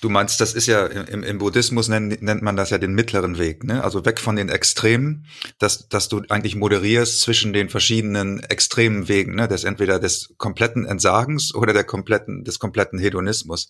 Du 0.00 0.08
meinst, 0.08 0.40
das 0.40 0.54
ist 0.54 0.66
ja 0.66 0.86
im, 0.86 1.22
im 1.22 1.38
Buddhismus 1.38 1.88
nennt, 1.88 2.22
nennt 2.22 2.42
man 2.42 2.56
das 2.56 2.70
ja 2.70 2.78
den 2.78 2.94
mittleren 2.94 3.38
Weg, 3.38 3.64
ne? 3.64 3.82
Also 3.82 4.04
weg 4.04 4.20
von 4.20 4.36
den 4.36 4.48
Extremen, 4.48 5.26
dass, 5.58 5.88
dass 5.88 6.08
du 6.08 6.22
eigentlich 6.28 6.56
moderierst 6.56 7.20
zwischen 7.20 7.52
den 7.52 7.68
verschiedenen 7.68 8.40
extremen 8.40 9.08
Wegen, 9.08 9.34
ne? 9.34 9.48
Das 9.48 9.64
entweder 9.64 9.98
des 9.98 10.34
kompletten 10.38 10.86
Entsagens 10.86 11.54
oder 11.54 11.72
der 11.72 11.84
kompletten, 11.84 12.44
des 12.44 12.58
kompletten 12.58 12.98
Hedonismus. 12.98 13.68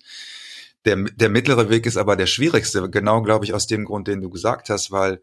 Der, 0.84 0.96
der 0.96 1.28
mittlere 1.28 1.70
Weg 1.70 1.86
ist 1.86 1.96
aber 1.96 2.16
der 2.16 2.26
schwierigste, 2.26 2.88
genau 2.88 3.22
glaube 3.22 3.44
ich 3.44 3.54
aus 3.54 3.66
dem 3.66 3.84
Grund, 3.84 4.08
den 4.08 4.20
du 4.20 4.30
gesagt 4.30 4.70
hast, 4.70 4.90
weil 4.90 5.20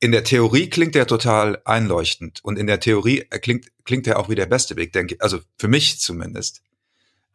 in 0.00 0.12
der 0.12 0.24
Theorie 0.24 0.68
klingt 0.68 0.94
der 0.94 1.06
total 1.06 1.60
einleuchtend 1.64 2.40
und 2.42 2.58
in 2.58 2.66
der 2.66 2.80
Theorie 2.80 3.24
klingt, 3.40 3.70
klingt 3.84 4.06
er 4.06 4.18
auch 4.18 4.28
wie 4.28 4.34
der 4.34 4.46
beste 4.46 4.76
Weg, 4.76 4.92
denke 4.92 5.14
ich, 5.14 5.22
also 5.22 5.40
für 5.56 5.68
mich 5.68 6.00
zumindest. 6.00 6.62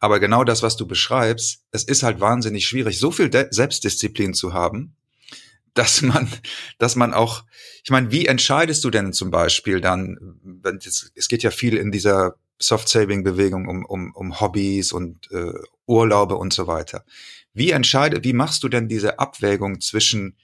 Aber 0.02 0.20
genau 0.20 0.44
das, 0.44 0.64
was 0.64 0.76
du 0.76 0.88
beschreibst, 0.88 1.62
es 1.72 1.84
ist 1.84 2.02
halt 2.02 2.20
wahnsinnig 2.20 2.68
schwierig, 2.68 3.00
so 3.00 3.12
viel 3.12 3.30
De 3.30 3.48
Selbstdisziplin 3.52 4.34
zu 4.34 4.52
haben, 4.52 4.96
dass 5.76 6.02
man, 6.02 6.28
dass 6.80 6.96
man 6.96 7.14
auch, 7.14 7.46
ich 7.84 7.92
meine, 7.92 8.12
wie 8.12 8.26
entscheidest 8.26 8.84
du 8.84 8.90
denn 8.90 9.14
zum 9.14 9.32
Beispiel 9.32 9.80
dann, 9.80 10.18
wenn 10.44 10.78
es, 10.78 11.12
geht 11.30 11.44
ja 11.44 11.52
viel 11.52 11.78
in 11.78 11.92
dieser 11.92 12.36
Soft-Saving-Bewegung 12.58 13.68
um, 13.68 13.86
um, 13.86 14.14
um 14.16 14.42
Hobbys 14.42 14.92
und 14.92 15.32
äh, 15.32 15.54
Urlaube 15.86 16.36
und 16.36 16.52
so 16.52 16.66
weiter. 16.66 17.06
Wie 17.54 17.72
entscheide, 17.72 18.24
wie 18.24 18.34
machst 18.34 18.64
du 18.64 18.70
denn 18.70 18.88
diese 18.88 19.20
Abwägung 19.20 19.82
zwischen 19.82 20.36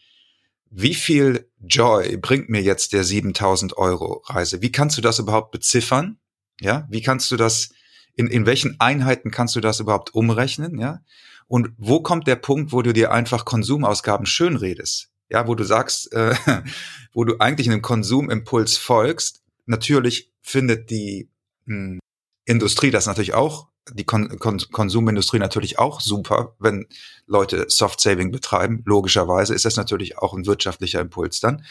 wie 0.70 0.96
viel 0.96 1.50
Joy 1.62 2.18
bringt 2.18 2.50
mir 2.50 2.62
jetzt 2.62 2.94
der 2.94 3.04
7000 3.04 3.78
Euro 3.78 4.22
Reise? 4.26 4.62
Wie 4.62 4.72
kannst 4.72 4.98
du 4.98 5.02
das 5.02 5.18
überhaupt 5.18 5.52
beziffern? 5.52 6.20
Ja, 6.60 6.88
wie 6.90 7.02
kannst 7.02 7.32
du 7.32 7.38
das 7.38 7.70
in, 8.18 8.28
in 8.28 8.46
welchen 8.46 8.80
Einheiten 8.80 9.32
kannst 9.32 9.56
du 9.56 9.62
das 9.62 9.80
überhaupt 9.80 10.14
umrechnen, 10.14 10.78
ja? 10.78 11.02
Und 11.48 11.70
wo 11.78 12.02
kommt 12.02 12.28
der 12.28 12.36
Punkt, 12.36 12.74
wo 12.74 12.82
du 12.82 12.92
dir 12.92 13.12
einfach 13.14 13.46
Konsumausgaben 13.46 14.26
schönredest? 14.26 15.10
Ja, 15.30 15.48
wo 15.48 15.56
du 15.56 15.64
sagst, 15.64 16.12
äh, 16.12 16.36
wo 17.14 17.24
du 17.24 17.38
eigentlich 17.40 17.70
einem 17.70 17.82
Konsumimpuls 17.82 18.76
folgst. 18.78 19.42
Natürlich 19.66 20.34
findet 20.42 20.90
die 20.90 21.30
mh, 21.66 21.76
hm, 21.76 22.00
Industrie 22.46 22.92
das 22.92 23.06
natürlich 23.06 23.34
auch 23.34 23.68
die 23.94 24.04
Kon 24.04 24.40
Kon 24.40 24.60
Konsumindustrie 24.72 25.40
natürlich 25.40 25.80
auch 25.80 26.02
super, 26.02 26.56
wenn 26.60 26.88
Leute 27.26 27.66
Soft 27.70 28.02
Saving 28.02 28.32
betreiben. 28.32 28.84
Logischerweise 28.86 29.54
ist 29.54 29.66
das 29.66 29.76
natürlich 29.76 30.18
auch 30.18 30.34
ein 30.34 30.46
wirtschaftlicher 30.46 31.00
Impuls 31.00 31.40
dann. 31.40 31.64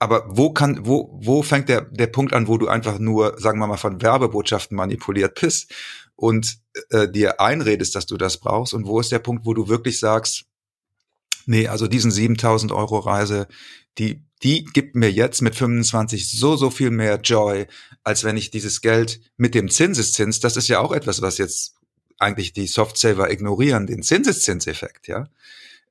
Aber 0.00 0.24
wo 0.28 0.50
kann, 0.50 0.86
wo, 0.86 1.18
wo 1.22 1.42
fängt 1.42 1.68
der, 1.68 1.82
der 1.82 2.06
Punkt 2.06 2.32
an, 2.32 2.48
wo 2.48 2.56
du 2.56 2.68
einfach 2.68 2.98
nur, 2.98 3.38
sagen 3.38 3.60
wir 3.60 3.66
mal, 3.66 3.76
von 3.76 4.00
Werbebotschaften 4.00 4.74
manipuliert 4.74 5.38
bist 5.38 5.72
und 6.16 6.58
äh, 6.88 7.06
dir 7.06 7.38
einredest, 7.38 7.94
dass 7.94 8.06
du 8.06 8.16
das 8.16 8.38
brauchst? 8.38 8.72
Und 8.72 8.86
wo 8.86 8.98
ist 8.98 9.12
der 9.12 9.18
Punkt, 9.18 9.44
wo 9.44 9.52
du 9.52 9.68
wirklich 9.68 10.00
sagst, 10.00 10.46
nee, 11.44 11.68
also 11.68 11.86
diesen 11.86 12.10
7000 12.10 12.72
Euro 12.72 12.98
Reise, 12.98 13.46
die, 13.98 14.24
die 14.42 14.64
gibt 14.64 14.96
mir 14.96 15.12
jetzt 15.12 15.42
mit 15.42 15.54
25 15.54 16.30
so, 16.30 16.56
so 16.56 16.70
viel 16.70 16.90
mehr 16.90 17.20
Joy, 17.20 17.66
als 18.02 18.24
wenn 18.24 18.38
ich 18.38 18.50
dieses 18.50 18.80
Geld 18.80 19.20
mit 19.36 19.54
dem 19.54 19.68
Zinseszins, 19.68 20.40
das 20.40 20.56
ist 20.56 20.68
ja 20.68 20.80
auch 20.80 20.92
etwas, 20.92 21.20
was 21.20 21.36
jetzt 21.36 21.74
eigentlich 22.18 22.54
die 22.54 22.66
Softsaver 22.66 23.30
ignorieren, 23.30 23.86
den 23.86 24.02
Zinseszinseffekt, 24.02 25.08
ja. 25.08 25.28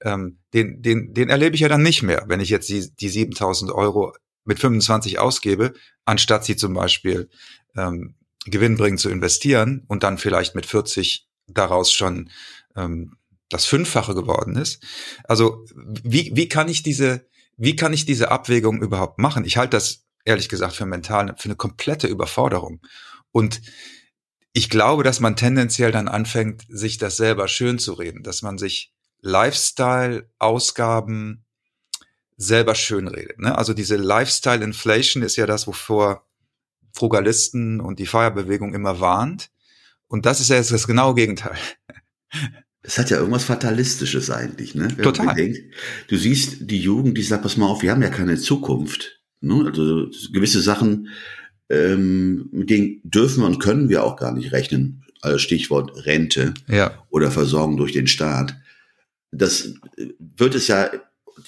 Ähm, 0.01 0.39
den, 0.53 0.82
den, 0.82 1.13
den 1.13 1.29
erlebe 1.29 1.56
ich 1.56 1.62
ja 1.62 1.70
dann 1.70 1.84
nicht 1.84 2.03
mehr, 2.03 2.25
wenn 2.27 2.39
ich 2.39 2.50
jetzt 2.50 2.70
die, 2.70 2.89
die 2.96 3.10
7000 3.10 3.72
Euro 3.72 4.13
mit 4.46 4.60
25 4.60 5.20
ausgebe, 5.20 5.74
anstatt 6.06 6.46
sie 6.46 6.56
zum 6.56 6.74
Beispiel 6.74 7.29
ähm, 7.75 8.15
gewinnbringend 8.46 9.00
zu 9.00 9.10
investieren 9.10 9.84
und 9.88 10.03
dann 10.03 10.18
vielleicht 10.18 10.56
mit 10.56 10.65
40 10.65 11.27
daraus 11.48 11.91
schon 11.91 12.29
ähm, 12.75 13.18
das 13.50 13.65
Fünffache 13.65 14.13
geworden 14.13 14.56
ist. 14.56 14.84
Also 15.25 15.65
wie, 15.75 16.32
wie 16.36 16.48
kann 16.48 16.70
ich 16.70 16.84
diese, 16.84 17.27
wie 17.58 17.75
kann 17.75 17.94
ich 17.94 18.06
diese 18.06 18.32
Abwägung 18.32 18.82
überhaupt 18.82 19.20
machen? 19.20 19.44
Ich 19.44 19.58
halte 19.58 19.77
das 19.77 20.06
ehrlich 20.24 20.50
gesagt 20.50 20.75
für 20.75 20.86
mental, 20.86 21.36
für 21.38 21.46
eine 21.46 21.56
komplette 21.56 22.08
Überforderung. 22.08 22.82
Und 23.32 23.62
ich 24.53 24.70
glaube, 24.70 25.03
dass 25.03 25.20
man 25.20 25.36
tendenziell 25.36 25.91
dann 25.91 26.08
anfängt, 26.08 26.65
sich 26.70 26.98
das 26.98 27.18
selber 27.18 27.48
schön 27.48 27.79
zu 27.79 27.94
reden, 27.94 28.24
dass 28.24 28.41
man 28.41 28.58
sich 28.58 28.94
Lifestyle-Ausgaben 29.22 31.46
selber 32.38 32.76
schön 32.76 33.08
redet. 33.08 33.40
Ne? 33.40 33.58
Also 33.58 33.74
diese 33.74 33.98
Lifestyle-Inflation 33.98 35.24
ist 35.24 35.36
ja 35.36 35.46
das, 35.46 35.68
wovor 35.68 36.26
Frugalisten 36.94 37.82
und 37.82 38.00
die 38.00 38.06
Feierbewegung 38.06 38.74
immer 38.74 39.00
warnt. 39.00 39.50
Und 40.08 40.26
das 40.26 40.40
ist 40.40 40.50
ja 40.50 40.56
jetzt 40.56 40.72
das 40.72 40.88
genaue 40.88 41.16
Gegenteil. 41.16 41.58
Es 42.82 42.98
hat 42.98 43.10
ja 43.10 43.18
irgendwas 43.18 43.44
Fatalistisches 43.44 44.32
eigentlich, 44.32 44.74
ne? 44.74 44.88
Wenn 44.96 45.04
Total. 45.04 45.36
Bedenkt, 45.36 45.60
du 46.08 46.16
siehst 46.16 46.60
die 46.62 46.80
Jugend, 46.80 47.18
die 47.18 47.24
sagt, 47.24 47.44
pass 47.44 47.58
mal 47.58 47.68
auf, 47.68 47.82
wir 47.82 47.92
haben 47.92 48.02
ja 48.02 48.10
keine 48.10 48.38
Zukunft. 48.38 49.22
Ne? 49.42 49.66
Also 49.66 50.08
gewisse 50.32 50.62
Sachen, 50.62 51.10
ähm, 51.70 52.48
mit 52.52 52.70
denen 52.70 53.02
dürfen 53.04 53.44
und 53.44 53.60
können 53.60 53.90
wir 53.90 54.04
auch 54.04 54.16
gar 54.16 54.34
nicht 54.34 54.54
rechnen. 54.54 55.04
Also 55.22 55.38
Stichwort 55.38 56.06
Rente 56.06 56.54
ja. 56.68 56.92
oder 57.10 57.32
Versorgung 57.32 57.78
durch 57.78 57.92
den 57.92 58.08
Staat. 58.08 58.56
Das 59.32 59.74
wird 60.20 60.56
es 60.56 60.68
ja 60.68 60.90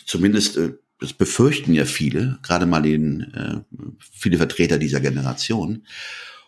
zumindest, 0.06 0.58
äh, 0.58 0.74
das 1.00 1.14
befürchten 1.14 1.74
ja 1.74 1.86
viele, 1.86 2.40
gerade 2.44 2.66
mal 2.66 2.82
den 2.82 3.22
äh, 3.34 3.62
viele 4.12 4.38
Vertreter 4.38 4.78
dieser 4.78 5.00
Generation. 5.00 5.86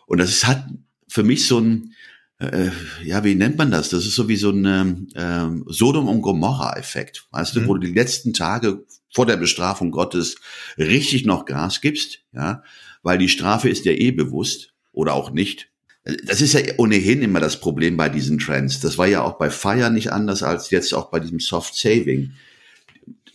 Und 0.06 0.18
das 0.18 0.30
ist, 0.30 0.46
hat 0.46 0.68
für 1.08 1.24
mich 1.24 1.46
so 1.46 1.58
ein 1.58 1.94
äh, 2.38 2.70
ja, 3.04 3.22
wie 3.24 3.34
nennt 3.34 3.58
man 3.58 3.70
das? 3.70 3.90
Das 3.90 4.06
ist 4.06 4.14
so 4.14 4.28
wie 4.28 4.36
so 4.36 4.50
ein 4.50 5.08
ähm, 5.14 5.64
Sodom 5.68 6.08
und 6.08 6.22
Gomorra-Effekt, 6.22 7.26
weißt 7.30 7.54
mhm. 7.54 7.60
du, 7.60 7.66
wo 7.68 7.74
du 7.74 7.86
die 7.86 7.94
letzten 7.94 8.32
Tage 8.32 8.84
vor 9.12 9.26
der 9.26 9.36
Bestrafung 9.36 9.90
Gottes 9.90 10.36
richtig 10.76 11.24
noch 11.24 11.44
Gas 11.44 11.80
gibst, 11.80 12.20
ja, 12.32 12.62
weil 13.02 13.18
die 13.18 13.28
Strafe 13.28 13.68
ist 13.68 13.84
ja 13.84 13.92
eh 13.92 14.10
bewusst 14.10 14.74
oder 14.92 15.14
auch 15.14 15.30
nicht. 15.30 15.70
Das 16.04 16.42
ist 16.42 16.52
ja 16.52 16.60
ohnehin 16.76 17.22
immer 17.22 17.40
das 17.40 17.60
Problem 17.60 17.96
bei 17.96 18.08
diesen 18.08 18.38
Trends. 18.38 18.80
Das 18.80 18.98
war 18.98 19.06
ja 19.06 19.22
auch 19.22 19.38
bei 19.38 19.48
Fire 19.48 19.90
nicht 19.90 20.12
anders 20.12 20.42
als 20.42 20.70
jetzt 20.70 20.92
auch 20.92 21.10
bei 21.10 21.18
diesem 21.18 21.40
Soft 21.40 21.74
Saving. 21.74 22.32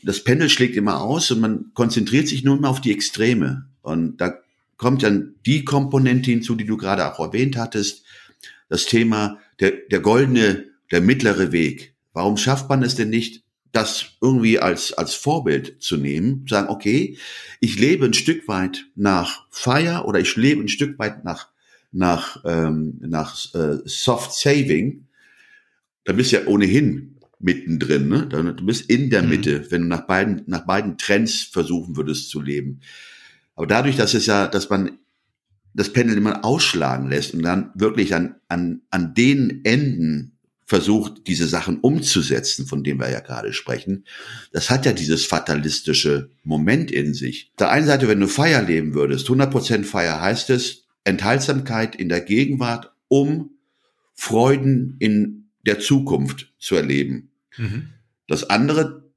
Das 0.03 0.23
Pendel 0.23 0.49
schlägt 0.49 0.75
immer 0.75 1.01
aus 1.01 1.31
und 1.31 1.41
man 1.41 1.71
konzentriert 1.73 2.27
sich 2.27 2.43
nur 2.43 2.57
immer 2.57 2.69
auf 2.69 2.81
die 2.81 2.93
Extreme. 2.93 3.65
Und 3.81 4.17
da 4.17 4.37
kommt 4.77 5.03
dann 5.03 5.35
die 5.45 5.65
Komponente 5.65 6.29
hinzu, 6.29 6.55
die 6.55 6.65
du 6.65 6.77
gerade 6.77 7.11
auch 7.11 7.19
erwähnt 7.19 7.57
hattest, 7.57 8.03
das 8.69 8.85
Thema 8.85 9.39
der, 9.59 9.73
der 9.91 9.99
goldene, 9.99 10.65
der 10.91 11.01
mittlere 11.01 11.51
Weg. 11.51 11.95
Warum 12.13 12.37
schafft 12.37 12.69
man 12.69 12.83
es 12.83 12.95
denn 12.95 13.09
nicht, 13.09 13.43
das 13.71 14.13
irgendwie 14.21 14.59
als, 14.59 14.93
als 14.93 15.13
Vorbild 15.13 15.81
zu 15.81 15.97
nehmen, 15.97 16.45
sagen, 16.47 16.69
okay, 16.69 17.17
ich 17.59 17.79
lebe 17.79 18.05
ein 18.05 18.13
Stück 18.13 18.47
weit 18.47 18.85
nach 18.95 19.45
Fire 19.49 20.05
oder 20.05 20.19
ich 20.19 20.35
lebe 20.35 20.61
ein 20.61 20.69
Stück 20.69 20.97
weit 20.97 21.23
nach, 21.23 21.49
nach, 21.91 22.43
ähm, 22.45 22.97
nach 23.01 23.35
äh, 23.55 23.77
Soft 23.85 24.33
Saving, 24.33 25.07
da 26.05 26.13
bist 26.13 26.31
du 26.31 26.37
ja 26.37 26.47
ohnehin 26.47 27.17
mittendrin, 27.39 28.09
ne? 28.09 28.27
Du 28.27 28.65
bist 28.65 28.89
in 28.89 29.09
der 29.09 29.23
mhm. 29.23 29.29
Mitte, 29.29 29.71
wenn 29.71 29.83
du 29.83 29.87
nach 29.87 30.05
beiden, 30.05 30.43
nach 30.47 30.65
beiden 30.65 30.97
Trends 30.97 31.41
versuchen 31.41 31.95
würdest 31.95 32.29
zu 32.29 32.41
leben. 32.41 32.81
Aber 33.55 33.67
dadurch, 33.67 33.95
dass 33.95 34.13
es 34.13 34.25
ja, 34.25 34.47
dass 34.47 34.69
man 34.69 34.99
das 35.73 35.93
Pendel 35.93 36.17
immer 36.17 36.43
ausschlagen 36.43 37.09
lässt 37.09 37.33
und 37.33 37.43
dann 37.43 37.71
wirklich 37.75 38.13
an, 38.13 38.35
an, 38.47 38.81
an 38.89 39.13
den 39.13 39.63
Enden 39.63 40.37
versucht, 40.65 41.27
diese 41.27 41.47
Sachen 41.47 41.79
umzusetzen, 41.79 42.67
von 42.67 42.83
denen 42.83 42.99
wir 42.99 43.09
ja 43.09 43.21
gerade 43.21 43.53
sprechen, 43.53 44.05
das 44.51 44.69
hat 44.69 44.85
ja 44.85 44.93
dieses 44.93 45.25
fatalistische 45.25 46.29
Moment 46.43 46.91
in 46.91 47.13
sich. 47.13 47.49
Auf 47.51 47.57
der 47.57 47.71
einen 47.71 47.87
Seite, 47.87 48.07
wenn 48.07 48.19
du 48.19 48.27
Feier 48.27 48.61
leben 48.61 48.93
würdest, 48.93 49.27
100% 49.27 49.83
Feier 49.83 50.21
heißt 50.21 50.51
es, 50.51 50.85
Enthaltsamkeit 51.03 51.95
in 51.95 52.09
der 52.09 52.21
Gegenwart, 52.21 52.93
um 53.07 53.51
Freuden 54.13 54.97
in 54.99 55.49
der 55.65 55.79
Zukunft 55.79 56.53
zu 56.59 56.75
erleben. 56.75 57.31
Mhm. 57.57 57.89
Das 58.27 58.49
andere 58.49 59.11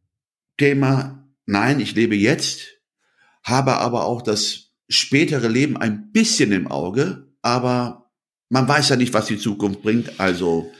Thema, 0.56 1.28
nein, 1.46 1.80
ich 1.80 1.94
lebe 1.94 2.14
jetzt, 2.14 2.78
habe 3.42 3.78
aber 3.78 4.04
auch 4.04 4.22
das 4.22 4.72
spätere 4.88 5.48
Leben 5.48 5.76
ein 5.76 6.12
bisschen 6.12 6.52
im 6.52 6.68
Auge, 6.68 7.28
aber 7.42 8.10
man 8.48 8.68
weiß 8.68 8.90
ja 8.90 8.96
nicht, 8.96 9.14
was 9.14 9.26
die 9.26 9.38
Zukunft 9.38 9.82
bringt. 9.82 10.20
Also 10.20 10.70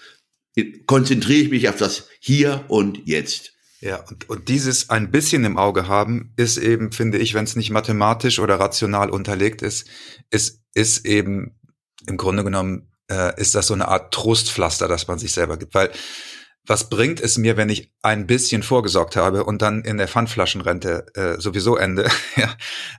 konzentriere 0.86 1.40
ich 1.40 1.50
mich 1.50 1.68
auf 1.68 1.76
das 1.76 2.08
Hier 2.20 2.64
und 2.68 3.06
Jetzt. 3.06 3.54
Ja, 3.82 3.96
und, 4.08 4.28
und 4.30 4.48
dieses 4.48 4.90
ein 4.90 5.10
bisschen 5.10 5.44
im 5.44 5.58
Auge 5.58 5.88
haben 5.88 6.32
ist 6.36 6.56
eben, 6.56 6.92
finde 6.92 7.18
ich, 7.18 7.34
wenn 7.34 7.42
es 7.44 7.56
nicht 7.56 7.70
mathematisch 7.70 8.38
oder 8.38 8.60
rational 8.60 9.10
unterlegt 9.10 9.60
ist, 9.60 9.88
ist, 10.30 10.62
ist 10.72 11.04
eben 11.04 11.58
im 12.06 12.16
Grunde 12.16 12.44
genommen, 12.44 12.92
äh, 13.10 13.38
ist 13.40 13.56
das 13.56 13.66
so 13.66 13.74
eine 13.74 13.88
Art 13.88 14.14
Trostpflaster, 14.14 14.86
das 14.86 15.08
man 15.08 15.18
sich 15.18 15.32
selber 15.32 15.56
gibt. 15.56 15.74
Weil 15.74 15.90
was 16.64 16.90
bringt 16.90 17.20
es 17.20 17.38
mir, 17.38 17.56
wenn 17.56 17.70
ich 17.70 17.92
ein 18.02 18.28
bisschen 18.28 18.62
vorgesorgt 18.62 19.16
habe 19.16 19.42
und 19.42 19.62
dann 19.62 19.82
in 19.82 19.98
der 19.98 20.06
Pfandflaschenrente 20.06 21.06
äh, 21.14 21.40
sowieso 21.40 21.76
ende? 21.76 22.08
ja, 22.36 22.54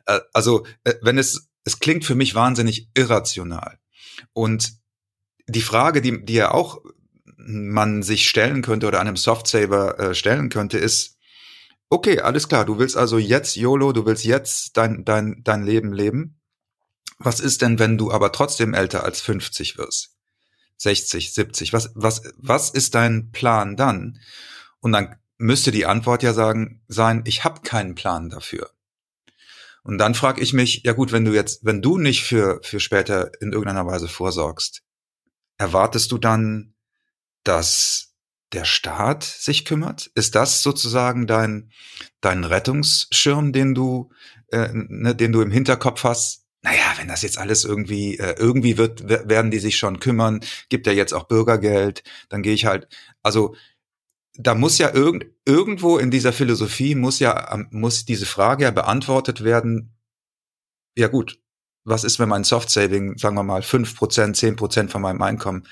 äh, 0.06 0.20
also 0.34 0.66
äh, 0.84 0.96
wenn 1.02 1.18
es, 1.18 1.48
es 1.64 1.80
klingt 1.80 2.04
für 2.04 2.16
mich 2.16 2.36
wahnsinnig 2.36 2.90
irrational. 2.94 3.80
Und 4.34 4.74
die 5.48 5.62
Frage, 5.62 6.02
die, 6.02 6.26
die 6.26 6.34
ja 6.34 6.52
auch 6.52 6.82
man 7.46 8.04
sich 8.04 8.28
stellen 8.30 8.62
könnte 8.62 8.88
oder 8.88 9.00
einem 9.00 9.18
Softsaver 9.18 10.00
äh, 10.00 10.16
stellen 10.16 10.50
könnte, 10.50 10.78
ist, 10.78 11.18
okay, 11.90 12.20
alles 12.20 12.48
klar, 12.48 12.66
du 12.66 12.80
willst 12.80 12.98
also 12.98 13.18
jetzt 13.18 13.56
YOLO, 13.56 13.92
du 13.94 14.06
willst 14.06 14.26
jetzt 14.26 14.78
dein, 14.78 15.06
dein, 15.06 15.42
dein 15.44 15.64
Leben 15.64 15.94
leben. 15.94 16.40
Was 17.20 17.40
ist 17.40 17.62
denn, 17.62 17.80
wenn 17.80 17.98
du 17.98 18.12
aber 18.12 18.32
trotzdem 18.32 18.74
älter 18.74 19.04
als 19.04 19.22
50 19.22 19.78
wirst? 19.78 20.16
60, 20.78 21.34
70. 21.34 21.74
Was, 21.74 21.92
was, 21.96 22.24
was 22.38 22.70
ist 22.70 22.96
dein 22.96 23.32
Plan 23.32 23.78
dann? 23.78 24.20
Und 24.80 24.92
dann 24.92 25.16
müsste 25.38 25.72
die 25.72 25.86
Antwort 25.86 26.24
ja 26.24 26.34
sagen, 26.34 26.82
sein, 26.88 27.24
ich 27.26 27.44
habe 27.44 27.62
keinen 27.62 27.96
Plan 27.96 28.30
dafür. 28.30 28.70
Und 29.84 29.98
dann 29.98 30.16
frage 30.16 30.42
ich 30.42 30.54
mich, 30.54 30.84
ja 30.84 30.94
gut, 30.94 31.12
wenn 31.12 31.26
du 31.26 31.34
jetzt, 31.34 31.66
wenn 31.66 31.82
du 31.82 31.98
nicht 31.98 32.24
für, 32.24 32.60
für 32.64 32.80
später 32.80 33.32
in 33.42 33.52
irgendeiner 33.52 33.86
Weise 33.86 34.08
vorsorgst, 34.08 34.82
erwartest 35.58 36.12
du 36.12 36.18
dann, 36.18 36.73
dass 37.44 38.14
der 38.54 38.66
Staat 38.66 39.24
sich 39.24 39.66
kümmert? 39.66 40.12
Ist 40.16 40.36
das 40.36 40.62
sozusagen 40.64 41.28
dein, 41.28 41.72
dein 42.22 42.44
Rettungsschirm, 42.44 43.52
den 43.52 43.74
du, 43.74 44.12
äh, 44.52 44.70
ne, 44.72 45.16
den 45.16 45.32
du 45.32 45.42
im 45.42 45.52
Hinterkopf 45.52 46.04
hast, 46.04 46.44
naja, 46.62 46.94
wenn 46.98 47.10
das 47.10 47.24
jetzt 47.24 47.38
alles 47.38 47.66
irgendwie, 47.66 48.18
äh, 48.18 48.36
irgendwie 48.38 48.78
wird, 48.78 49.08
werden 49.10 49.52
die 49.52 49.60
sich 49.60 49.78
schon 49.78 50.00
kümmern, 50.00 50.40
gibt 50.70 50.88
ja 50.88 50.94
jetzt 50.94 51.14
auch 51.14 51.26
Bürgergeld, 51.26 52.04
dann 52.30 52.42
gehe 52.42 52.54
ich 52.54 52.66
halt, 52.66 52.88
also 53.22 53.56
da 54.36 54.56
muss 54.56 54.78
ja 54.78 54.94
irgend, 54.94 55.26
irgendwo 55.46 55.98
in 55.98 56.10
dieser 56.10 56.34
Philosophie 56.34 56.96
muss 56.96 57.20
ja, 57.20 57.60
muss 57.70 58.06
diese 58.06 58.26
Frage 58.26 58.64
ja 58.64 58.72
beantwortet 58.72 59.44
werden, 59.44 59.94
ja 60.96 61.08
gut, 61.08 61.40
was 61.84 62.06
ist, 62.06 62.20
wenn 62.20 62.30
mein 62.30 62.46
Soft 62.46 62.70
Saving, 62.70 63.18
sagen 63.18 63.36
wir 63.36 63.44
mal, 63.44 63.62
fünf 63.62 63.96
Prozent, 63.96 64.38
zehn 64.38 64.56
Prozent 64.56 64.90
von 64.90 65.02
meinem 65.02 65.22
Einkommen, 65.22 65.68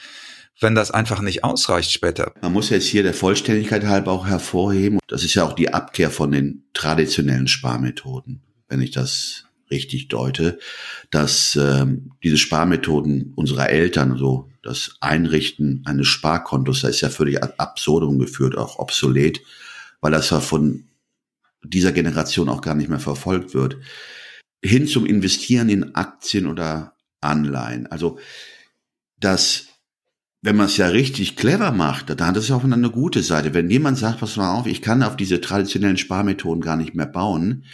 wenn 0.61 0.75
das 0.75 0.91
einfach 0.91 1.21
nicht 1.21 1.43
ausreicht 1.43 1.91
später? 1.91 2.33
Man 2.41 2.53
muss 2.53 2.69
jetzt 2.69 2.85
hier 2.85 3.03
der 3.03 3.13
Vollständigkeit 3.13 3.83
halber 3.85 4.11
auch 4.11 4.27
hervorheben, 4.27 4.99
das 5.07 5.23
ist 5.23 5.33
ja 5.33 5.43
auch 5.43 5.53
die 5.53 5.73
Abkehr 5.73 6.11
von 6.11 6.31
den 6.31 6.63
traditionellen 6.73 7.47
Sparmethoden, 7.47 8.41
wenn 8.69 8.81
ich 8.81 8.91
das 8.91 9.45
richtig 9.71 10.09
deute, 10.09 10.59
dass 11.09 11.57
ähm, 11.59 12.11
diese 12.23 12.37
Sparmethoden 12.37 13.33
unserer 13.35 13.69
Eltern, 13.69 14.17
so 14.17 14.49
das 14.61 14.97
Einrichten 14.99 15.81
eines 15.85 16.07
Sparkontos, 16.07 16.81
da 16.81 16.89
ist 16.89 17.01
ja 17.01 17.09
völlig 17.09 17.41
absurdum 17.41 18.19
geführt, 18.19 18.57
auch 18.57 18.77
obsolet, 18.77 19.41
weil 20.01 20.11
das 20.11 20.29
ja 20.29 20.39
von 20.39 20.85
dieser 21.63 21.91
Generation 21.91 22.49
auch 22.49 22.61
gar 22.61 22.75
nicht 22.75 22.89
mehr 22.89 22.99
verfolgt 22.99 23.53
wird, 23.53 23.77
hin 24.63 24.87
zum 24.87 25.05
Investieren 25.05 25.69
in 25.69 25.95
Aktien 25.95 26.47
oder 26.47 26.95
Anleihen. 27.21 27.87
Also 27.87 28.19
das 29.17 29.67
wenn 30.41 30.55
man 30.55 30.65
es 30.65 30.77
ja 30.77 30.87
richtig 30.87 31.35
clever 31.35 31.71
macht, 31.71 32.09
dann 32.09 32.27
hat 32.27 32.37
es 32.37 32.47
ja 32.47 32.55
auch 32.55 32.63
eine 32.63 32.89
gute 32.89 33.21
Seite. 33.21 33.53
Wenn 33.53 33.69
jemand 33.69 33.97
sagt, 33.99 34.19
pass 34.19 34.37
mal 34.37 34.55
auf, 34.55 34.65
ich 34.65 34.81
kann 34.81 35.03
auf 35.03 35.15
diese 35.15 35.39
traditionellen 35.39 35.97
Sparmethoden 35.97 36.61
gar 36.61 36.77
nicht 36.77 36.95
mehr 36.95 37.05
bauen. 37.05 37.65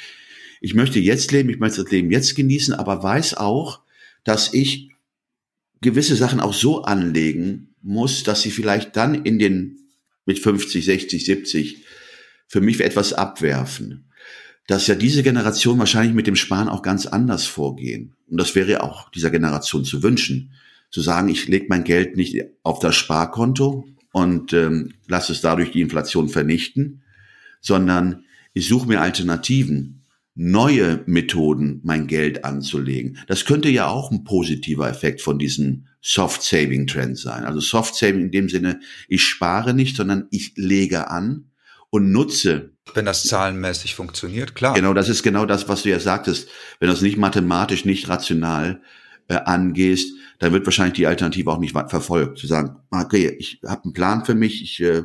Ich 0.60 0.74
möchte 0.74 1.00
jetzt 1.00 1.32
leben, 1.32 1.50
ich 1.50 1.60
möchte 1.60 1.84
das 1.84 1.92
Leben 1.92 2.12
jetzt 2.12 2.36
genießen, 2.36 2.74
aber 2.74 3.02
weiß 3.02 3.36
auch, 3.36 3.82
dass 4.26 4.54
ich 4.54 4.90
gewisse 5.82 6.18
Sachen 6.18 6.42
auch 6.42 6.54
so 6.54 6.84
anlegen 6.84 7.76
muss, 7.82 8.24
dass 8.24 8.42
sie 8.42 8.52
vielleicht 8.52 8.98
dann 8.98 9.16
in 9.16 9.40
den 9.40 9.78
mit 10.26 10.40
50, 10.40 10.84
60, 10.84 11.26
70 11.26 11.86
für 12.48 12.60
mich 12.60 12.82
etwas 12.82 13.14
abwerfen. 13.14 14.12
Dass 14.68 14.88
ja 14.88 14.96
diese 14.96 15.24
Generation 15.24 15.80
wahrscheinlich 15.80 16.14
mit 16.14 16.28
dem 16.28 16.36
Sparen 16.36 16.68
auch 16.68 16.82
ganz 16.82 17.06
anders 17.06 17.46
vorgehen. 17.46 18.18
Und 18.28 18.38
das 18.38 18.56
wäre 18.56 18.84
auch 18.84 19.10
dieser 19.12 19.30
Generation 19.30 19.86
zu 19.86 20.04
wünschen 20.04 20.52
zu 20.90 21.02
sagen, 21.02 21.30
ich 21.30 21.48
lege 21.48 21.68
mein 21.70 21.84
Geld 21.84 22.18
nicht 22.18 22.38
auf 22.64 22.80
das 22.80 22.96
Sparkonto 22.96 23.88
und 24.12 24.54
ähm, 24.54 24.94
lasse 25.08 25.34
es 25.34 25.42
dadurch 25.42 25.72
die 25.72 25.82
Inflation 25.82 26.30
vernichten, 26.30 27.04
sondern 27.62 28.24
ich 28.54 28.68
suche 28.68 28.88
mir 28.88 29.02
Alternativen, 29.02 30.06
neue 30.34 31.04
Methoden, 31.08 31.82
mein 31.84 32.06
Geld 32.06 32.46
anzulegen. 32.46 33.18
Das 33.28 33.46
könnte 33.46 33.70
ja 33.70 33.88
auch 33.88 34.12
ein 34.12 34.24
positiver 34.24 34.88
Effekt 34.88 35.22
von 35.22 35.40
diesem 35.40 35.88
Soft 36.00 36.44
Saving 36.44 36.86
Trend 36.86 37.18
sein. 37.18 37.44
Also 37.44 37.60
Soft 37.60 37.96
Saving 37.96 38.22
in 38.22 38.32
dem 38.32 38.50
Sinne, 38.50 38.80
ich 39.08 39.24
spare 39.24 39.74
nicht, 39.74 39.96
sondern 39.96 40.28
ich 40.30 40.54
lege 40.56 41.10
an 41.10 41.50
und 41.90 42.12
nutze. 42.12 42.74
Wenn 42.94 43.06
das 43.06 43.24
zahlenmäßig 43.24 43.96
funktioniert, 43.96 44.54
klar. 44.54 44.76
Genau, 44.76 44.94
das 44.94 45.10
ist 45.10 45.24
genau 45.24 45.46
das, 45.46 45.68
was 45.68 45.84
du 45.84 45.90
ja 45.90 46.00
sagtest. 46.00 46.48
Wenn 46.80 46.90
das 46.90 47.02
nicht 47.02 47.18
mathematisch, 47.18 47.84
nicht 47.84 48.08
rational 48.08 48.82
äh, 49.28 49.36
angehst, 49.36 50.14
dann 50.40 50.54
wird 50.54 50.66
wahrscheinlich 50.66 50.96
die 50.96 51.08
Alternative 51.08 51.52
auch 51.52 51.60
nicht 51.60 51.74
verfolgt. 51.74 52.38
Zu 52.38 52.48
sagen, 52.48 52.78
okay, 52.92 53.36
ich 53.40 53.60
habe 53.66 53.86
einen 53.86 53.94
Plan 53.94 54.26
für 54.26 54.36
mich, 54.36 54.62
ich 54.62 54.80
äh, 54.82 55.04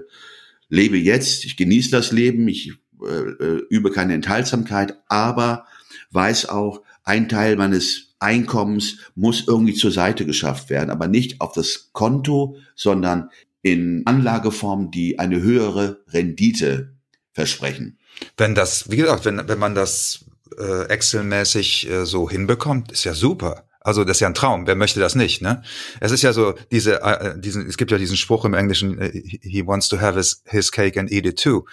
lebe 0.69 0.97
jetzt, 0.99 1.45
ich 1.45 1.57
genieße 1.57 1.91
das 1.91 2.13
Leben, 2.13 2.49
ich 2.49 2.73
äh, 3.03 3.45
äh, 3.45 3.67
übe 3.69 3.91
keine 3.91 4.15
Enthaltsamkeit, 4.15 4.97
aber 5.09 5.67
weiß 6.11 6.49
auch, 6.49 6.83
ein 7.05 7.29
Teil 7.29 7.57
meines 7.57 8.15
Einkommens 8.21 8.99
muss 9.15 9.47
irgendwie 9.49 9.75
zur 9.75 9.91
Seite 9.91 10.25
geschafft 10.25 10.71
werden, 10.71 10.91
aber 10.91 11.09
nicht 11.09 11.41
auf 11.41 11.53
das 11.53 11.91
Konto, 11.93 12.57
sondern 12.77 13.31
in 13.63 14.03
Anlageformen, 14.07 14.91
die 14.91 15.19
eine 15.19 15.41
höhere 15.41 16.03
Rendite 16.09 16.95
versprechen. 17.33 17.99
Wenn 18.37 18.55
das, 18.55 18.91
wie 18.91 18.97
gesagt, 18.97 19.25
wenn, 19.25 19.49
wenn 19.49 19.59
man 19.59 19.75
das 19.75 20.25
äh, 20.59 20.85
Excel-mäßig 20.89 21.91
äh, 21.91 22.07
so 22.07 22.29
hinbekommt, 22.29 22.93
ist 22.93 23.05
ja 23.05 23.15
super. 23.15 23.65
Also 23.85 24.05
das 24.05 24.17
ist 24.17 24.21
ja 24.21 24.29
ein 24.29 24.35
Traum. 24.35 24.67
Wer 24.67 24.77
möchte 24.77 25.01
das 25.01 25.15
nicht? 25.15 25.43
Ne? 25.43 25.63
Es 26.01 26.13
ist 26.13 26.23
ja 26.23 26.33
so 26.33 26.55
diese, 26.71 27.03
äh, 27.03 27.39
diesen, 27.39 27.67
es 27.67 27.77
gibt 27.77 27.91
ja 27.91 27.99
diesen 27.99 28.17
Spruch 28.17 28.45
im 28.45 28.55
Englischen: 28.55 28.99
äh, 28.99 29.11
He 29.43 29.67
wants 29.67 29.89
to 29.89 30.01
have 30.01 30.17
his, 30.17 30.43
his 30.47 30.71
cake 30.71 30.99
and 30.99 31.11
eat 31.11 31.27
it 31.27 31.41
too. 31.41 31.67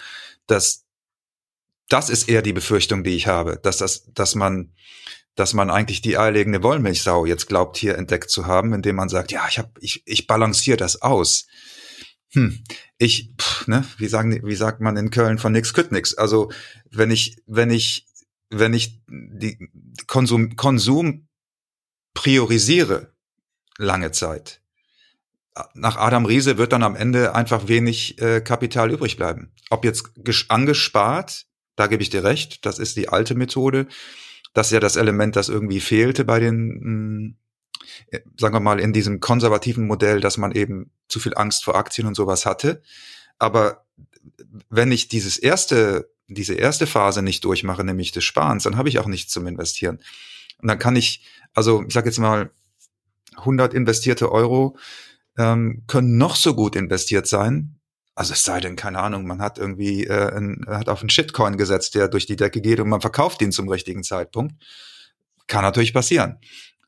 Das, 0.46 0.84
das 1.88 2.10
ist 2.10 2.28
eher 2.28 2.42
die 2.42 2.52
Befürchtung, 2.52 3.04
die 3.04 3.16
ich 3.16 3.26
habe, 3.26 3.58
dass 3.62 3.78
das, 3.78 4.12
dass 4.12 4.34
man, 4.34 4.72
dass 5.36 5.54
man 5.54 5.70
eigentlich 5.70 6.02
die 6.02 6.18
eierlegende 6.18 6.62
Wollmilchsau 6.62 7.26
jetzt 7.26 7.46
glaubt 7.46 7.76
hier 7.76 7.96
entdeckt 7.96 8.30
zu 8.30 8.46
haben, 8.46 8.72
indem 8.74 8.96
man 8.96 9.08
sagt, 9.08 9.30
ja, 9.30 9.46
ich 9.48 9.58
habe, 9.58 9.70
ich, 9.80 10.02
ich 10.06 10.26
balanciere 10.26 10.76
das 10.76 11.02
aus. 11.02 11.46
Hm, 12.32 12.64
ich, 12.98 13.34
pff, 13.40 13.66
ne, 13.68 13.84
wie 13.98 14.08
sagen, 14.08 14.40
wie 14.44 14.54
sagt 14.54 14.80
man 14.80 14.96
in 14.96 15.10
Köln 15.10 15.38
von 15.38 15.52
nix 15.52 15.74
kütt 15.74 15.92
nix. 15.92 16.14
Also 16.14 16.50
wenn 16.90 17.10
ich, 17.10 17.36
wenn 17.46 17.70
ich, 17.70 18.06
wenn 18.50 18.74
ich 18.74 19.00
die 19.08 19.68
Konsum, 20.06 20.56
Konsum 20.56 21.28
priorisiere 22.14 23.12
lange 23.78 24.12
Zeit. 24.12 24.60
Nach 25.74 25.96
Adam 25.96 26.26
Riese 26.26 26.58
wird 26.58 26.72
dann 26.72 26.82
am 26.82 26.96
Ende 26.96 27.34
einfach 27.34 27.68
wenig 27.68 28.20
äh, 28.20 28.40
Kapital 28.40 28.90
übrig 28.90 29.16
bleiben. 29.16 29.52
Ob 29.68 29.84
jetzt 29.84 30.10
angespart, 30.48 31.46
da 31.76 31.86
gebe 31.86 32.02
ich 32.02 32.10
dir 32.10 32.24
recht, 32.24 32.64
das 32.66 32.78
ist 32.78 32.96
die 32.96 33.08
alte 33.08 33.34
Methode. 33.34 33.86
Das 34.54 34.68
ist 34.68 34.72
ja 34.72 34.80
das 34.80 34.96
Element, 34.96 35.36
das 35.36 35.48
irgendwie 35.48 35.80
fehlte 35.80 36.24
bei 36.24 36.40
den, 36.40 36.68
mh, 36.68 36.84
hm, 36.84 37.36
äh, 38.10 38.20
sagen 38.38 38.54
wir 38.54 38.60
mal, 38.60 38.80
in 38.80 38.92
diesem 38.92 39.20
konservativen 39.20 39.86
Modell, 39.86 40.20
dass 40.20 40.38
man 40.38 40.52
eben 40.52 40.90
zu 41.08 41.20
viel 41.20 41.34
Angst 41.34 41.64
vor 41.64 41.76
Aktien 41.76 42.06
und 42.06 42.14
sowas 42.14 42.46
hatte. 42.46 42.82
Aber 43.38 43.86
wenn 44.68 44.92
ich 44.92 45.08
dieses 45.08 45.38
erste, 45.38 46.10
diese 46.28 46.54
erste 46.54 46.86
Phase 46.86 47.22
nicht 47.22 47.44
durchmache, 47.44 47.84
nämlich 47.84 48.12
des 48.12 48.24
Sparens, 48.24 48.62
dann 48.64 48.76
habe 48.76 48.88
ich 48.88 48.98
auch 48.98 49.06
nichts 49.06 49.32
zum 49.32 49.46
Investieren. 49.46 50.00
Und 50.58 50.68
dann 50.68 50.78
kann 50.78 50.96
ich 50.96 51.24
also 51.54 51.84
ich 51.86 51.92
sage 51.92 52.08
jetzt 52.08 52.18
mal, 52.18 52.50
100 53.36 53.74
investierte 53.74 54.30
Euro 54.32 54.76
ähm, 55.38 55.84
können 55.86 56.18
noch 56.18 56.36
so 56.36 56.54
gut 56.54 56.76
investiert 56.76 57.26
sein. 57.26 57.76
Also 58.14 58.32
es 58.32 58.42
sei 58.42 58.60
denn, 58.60 58.76
keine 58.76 58.98
Ahnung, 58.98 59.26
man 59.26 59.40
hat 59.40 59.58
irgendwie 59.58 60.04
äh, 60.06 60.36
ein, 60.36 60.64
hat 60.68 60.88
auf 60.88 61.00
einen 61.00 61.10
Shitcoin 61.10 61.56
gesetzt, 61.56 61.94
der 61.94 62.08
durch 62.08 62.26
die 62.26 62.36
Decke 62.36 62.60
geht 62.60 62.80
und 62.80 62.88
man 62.88 63.00
verkauft 63.00 63.40
ihn 63.40 63.52
zum 63.52 63.68
richtigen 63.68 64.02
Zeitpunkt. 64.02 64.54
Kann 65.46 65.62
natürlich 65.62 65.94
passieren. 65.94 66.38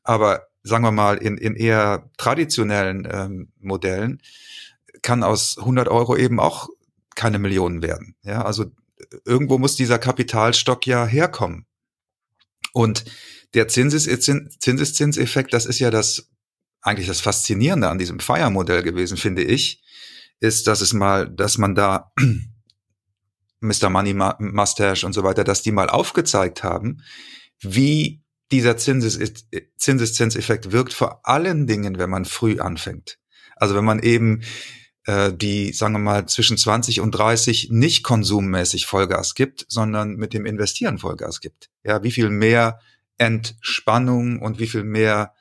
Aber 0.03 0.47
sagen 0.63 0.83
wir 0.83 0.91
mal, 0.91 1.17
in, 1.17 1.37
in 1.37 1.55
eher 1.55 2.09
traditionellen 2.17 3.07
ähm, 3.09 3.51
Modellen 3.59 4.21
kann 5.01 5.23
aus 5.23 5.57
100 5.57 5.87
Euro 5.87 6.15
eben 6.15 6.39
auch 6.39 6.69
keine 7.15 7.39
Millionen 7.39 7.81
werden. 7.81 8.15
Ja, 8.23 8.43
also 8.43 8.65
irgendwo 9.25 9.57
muss 9.57 9.75
dieser 9.75 9.99
Kapitalstock 9.99 10.85
ja 10.87 11.05
herkommen. 11.05 11.65
Und 12.73 13.05
der 13.53 13.67
Zinseszinseffekt, 13.67 15.53
das 15.53 15.65
ist 15.65 15.79
ja 15.79 15.91
das 15.91 16.29
eigentlich 16.81 17.07
das 17.07 17.21
Faszinierende 17.21 17.89
an 17.89 17.97
diesem 17.97 18.19
Fire-Modell 18.19 18.83
gewesen, 18.83 19.17
finde 19.17 19.43
ich, 19.43 19.81
ist, 20.39 20.67
dass 20.67 20.81
es 20.81 20.93
mal, 20.93 21.29
dass 21.29 21.57
man 21.57 21.75
da 21.75 22.11
Mr. 23.61 23.89
Money 23.89 24.13
Mustache 24.13 25.05
und 25.05 25.13
so 25.13 25.23
weiter, 25.23 25.43
dass 25.45 25.61
die 25.61 25.71
mal 25.71 25.89
aufgezeigt 25.89 26.63
haben, 26.63 27.01
wie 27.61 28.21
dieser 28.51 28.75
Zinses 28.75 29.17
Zinseszinseffekt 29.77 30.71
wirkt, 30.71 30.93
vor 30.93 31.27
allen 31.27 31.65
Dingen, 31.65 31.97
wenn 31.97 32.09
man 32.09 32.25
früh 32.25 32.59
anfängt. 32.59 33.17
Also 33.55 33.75
wenn 33.75 33.85
man 33.85 33.99
eben 33.99 34.43
äh, 35.05 35.33
die, 35.33 35.71
sagen 35.71 35.93
wir 35.93 35.99
mal, 35.99 36.27
zwischen 36.27 36.57
20 36.57 36.99
und 36.99 37.11
30 37.11 37.69
nicht 37.71 38.03
konsummäßig 38.03 38.85
Vollgas 38.85 39.33
gibt, 39.35 39.65
sondern 39.69 40.15
mit 40.15 40.33
dem 40.33 40.45
Investieren 40.45 40.99
Vollgas 40.99 41.39
gibt. 41.39 41.69
Ja, 41.83 42.03
wie 42.03 42.11
viel 42.11 42.29
mehr 42.29 42.79
Entspannung 43.17 44.39
und 44.39 44.59
wie 44.59 44.67
viel 44.67 44.83
mehr 44.83 45.33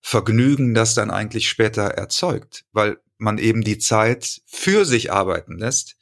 Vergnügen 0.00 0.74
das 0.74 0.94
dann 0.94 1.10
eigentlich 1.10 1.48
später 1.48 1.82
erzeugt, 1.82 2.64
weil 2.72 2.98
man 3.18 3.38
eben 3.38 3.62
die 3.62 3.78
Zeit 3.78 4.40
für 4.46 4.84
sich 4.84 5.12
arbeiten 5.12 5.58
lässt. 5.58 5.96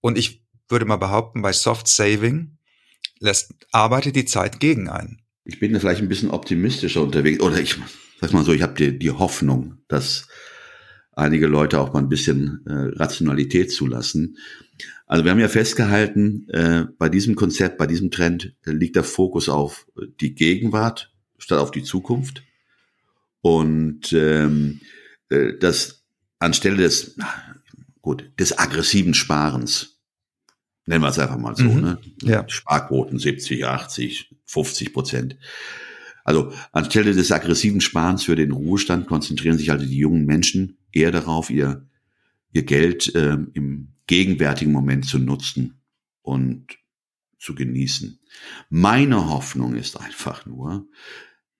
Und 0.00 0.18
ich 0.18 0.44
würde 0.68 0.84
mal 0.84 0.96
behaupten, 0.96 1.42
bei 1.42 1.52
Soft 1.52 1.86
Saving 1.86 2.58
lässt, 3.20 3.54
arbeitet 3.70 4.16
die 4.16 4.24
Zeit 4.24 4.60
gegen 4.60 4.88
einen. 4.88 5.22
Ich 5.44 5.60
bin 5.60 5.78
vielleicht 5.78 6.00
ein 6.00 6.08
bisschen 6.08 6.30
optimistischer 6.30 7.02
unterwegs, 7.02 7.40
oder 7.40 7.58
ich 7.58 7.76
sag 8.20 8.32
mal 8.32 8.44
so, 8.44 8.52
ich 8.52 8.62
habe 8.62 8.74
die, 8.74 8.98
die 8.98 9.10
Hoffnung, 9.10 9.78
dass 9.88 10.26
einige 11.16 11.46
Leute 11.46 11.80
auch 11.80 11.92
mal 11.92 12.00
ein 12.00 12.08
bisschen 12.08 12.64
äh, 12.66 12.98
Rationalität 12.98 13.72
zulassen. 13.72 14.36
Also 15.06 15.24
wir 15.24 15.30
haben 15.30 15.40
ja 15.40 15.48
festgehalten, 15.48 16.48
äh, 16.48 16.86
bei 16.98 17.08
diesem 17.08 17.34
Konzept, 17.34 17.78
bei 17.78 17.86
diesem 17.86 18.10
Trend 18.10 18.54
äh, 18.64 18.70
liegt 18.70 18.96
der 18.96 19.04
Fokus 19.04 19.48
auf 19.48 19.86
die 20.20 20.34
Gegenwart 20.34 21.12
statt 21.38 21.58
auf 21.58 21.70
die 21.70 21.82
Zukunft. 21.82 22.42
Und 23.42 24.12
ähm, 24.12 24.80
äh, 25.28 25.52
das 25.58 26.04
anstelle 26.38 26.78
des, 26.78 27.16
gut, 28.00 28.30
des 28.38 28.58
aggressiven 28.58 29.14
Sparens, 29.14 30.00
nennen 30.86 31.02
wir 31.02 31.08
es 31.08 31.18
einfach 31.18 31.38
mal 31.38 31.56
so, 31.56 31.64
mhm. 31.64 31.80
ne? 31.80 31.98
Ja. 32.22 32.48
Sparquoten 32.48 33.18
70, 33.18 33.66
80, 33.66 34.34
50 34.46 34.92
Prozent. 34.92 35.36
Also 36.24 36.52
anstelle 36.72 37.12
des 37.12 37.30
aggressiven 37.32 37.82
Sparens 37.82 38.24
für 38.24 38.36
den 38.36 38.52
Ruhestand 38.52 39.06
konzentrieren 39.06 39.58
sich 39.58 39.70
also 39.70 39.84
die 39.84 39.98
jungen 39.98 40.24
Menschen 40.24 40.78
eher 40.94 41.10
darauf, 41.10 41.50
ihr, 41.50 41.88
ihr 42.52 42.62
Geld 42.64 43.14
äh, 43.14 43.36
im 43.52 43.88
gegenwärtigen 44.06 44.72
Moment 44.72 45.06
zu 45.06 45.18
nutzen 45.18 45.80
und 46.22 46.66
zu 47.38 47.54
genießen. 47.54 48.20
Meine 48.70 49.28
Hoffnung 49.28 49.74
ist 49.74 50.00
einfach 50.00 50.46
nur, 50.46 50.86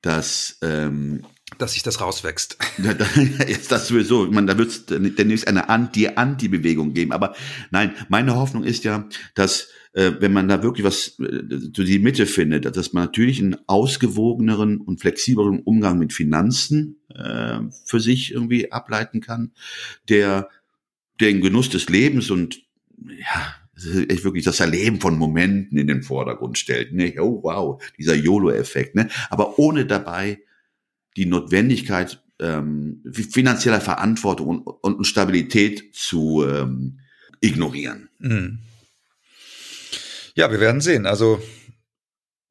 dass 0.00 0.58
ähm, 0.62 1.24
dass 1.58 1.74
sich 1.74 1.82
das 1.82 2.00
rauswächst. 2.00 2.56
ist 3.46 3.70
das 3.70 3.88
sowieso. 3.88 4.26
Man, 4.26 4.46
da 4.46 4.58
wird 4.58 4.70
es 4.70 4.86
demnächst 4.86 5.46
eine 5.46 5.68
Anti-Anti-Bewegung 5.68 6.94
geben. 6.94 7.12
Aber 7.12 7.34
nein, 7.70 7.94
meine 8.08 8.34
Hoffnung 8.34 8.64
ist 8.64 8.84
ja, 8.84 9.08
dass 9.34 9.68
äh, 9.94 10.12
wenn 10.18 10.32
man 10.32 10.48
da 10.48 10.62
wirklich 10.62 10.84
was 10.84 11.18
äh, 11.20 11.42
so 11.48 11.84
die 11.84 12.00
Mitte 12.00 12.26
findet, 12.26 12.76
dass 12.76 12.92
man 12.92 13.04
natürlich 13.04 13.40
einen 13.40 13.56
ausgewogeneren 13.66 14.80
und 14.80 15.00
flexibleren 15.00 15.60
Umgang 15.60 15.98
mit 15.98 16.12
Finanzen 16.12 16.96
äh, 17.14 17.60
für 17.84 18.00
sich 18.00 18.32
irgendwie 18.32 18.72
ableiten 18.72 19.20
kann, 19.20 19.52
der 20.08 20.48
den 21.20 21.40
Genuss 21.40 21.70
des 21.70 21.88
Lebens 21.88 22.30
und 22.30 22.62
ja, 22.96 23.54
wirklich 23.76 24.44
das 24.44 24.60
Erleben 24.60 25.00
von 25.00 25.16
Momenten 25.16 25.78
in 25.78 25.86
den 25.86 26.02
Vordergrund 26.02 26.58
stellt. 26.58 26.92
Ne? 26.92 27.14
Oh 27.20 27.40
wow, 27.42 27.82
dieser 27.98 28.14
YOLO-Effekt. 28.14 28.94
Ne? 28.94 29.08
Aber 29.30 29.58
ohne 29.58 29.86
dabei 29.86 30.40
die 31.16 31.26
Notwendigkeit 31.26 32.22
ähm, 32.40 33.02
finanzieller 33.12 33.80
Verantwortung 33.80 34.62
und, 34.62 34.94
und 34.94 35.04
Stabilität 35.04 35.94
zu 35.94 36.44
ähm, 36.44 36.98
ignorieren. 37.40 38.08
Mhm. 38.18 38.58
Ja, 40.34 40.50
wir 40.50 40.60
werden 40.60 40.80
sehen. 40.80 41.06
Also 41.06 41.40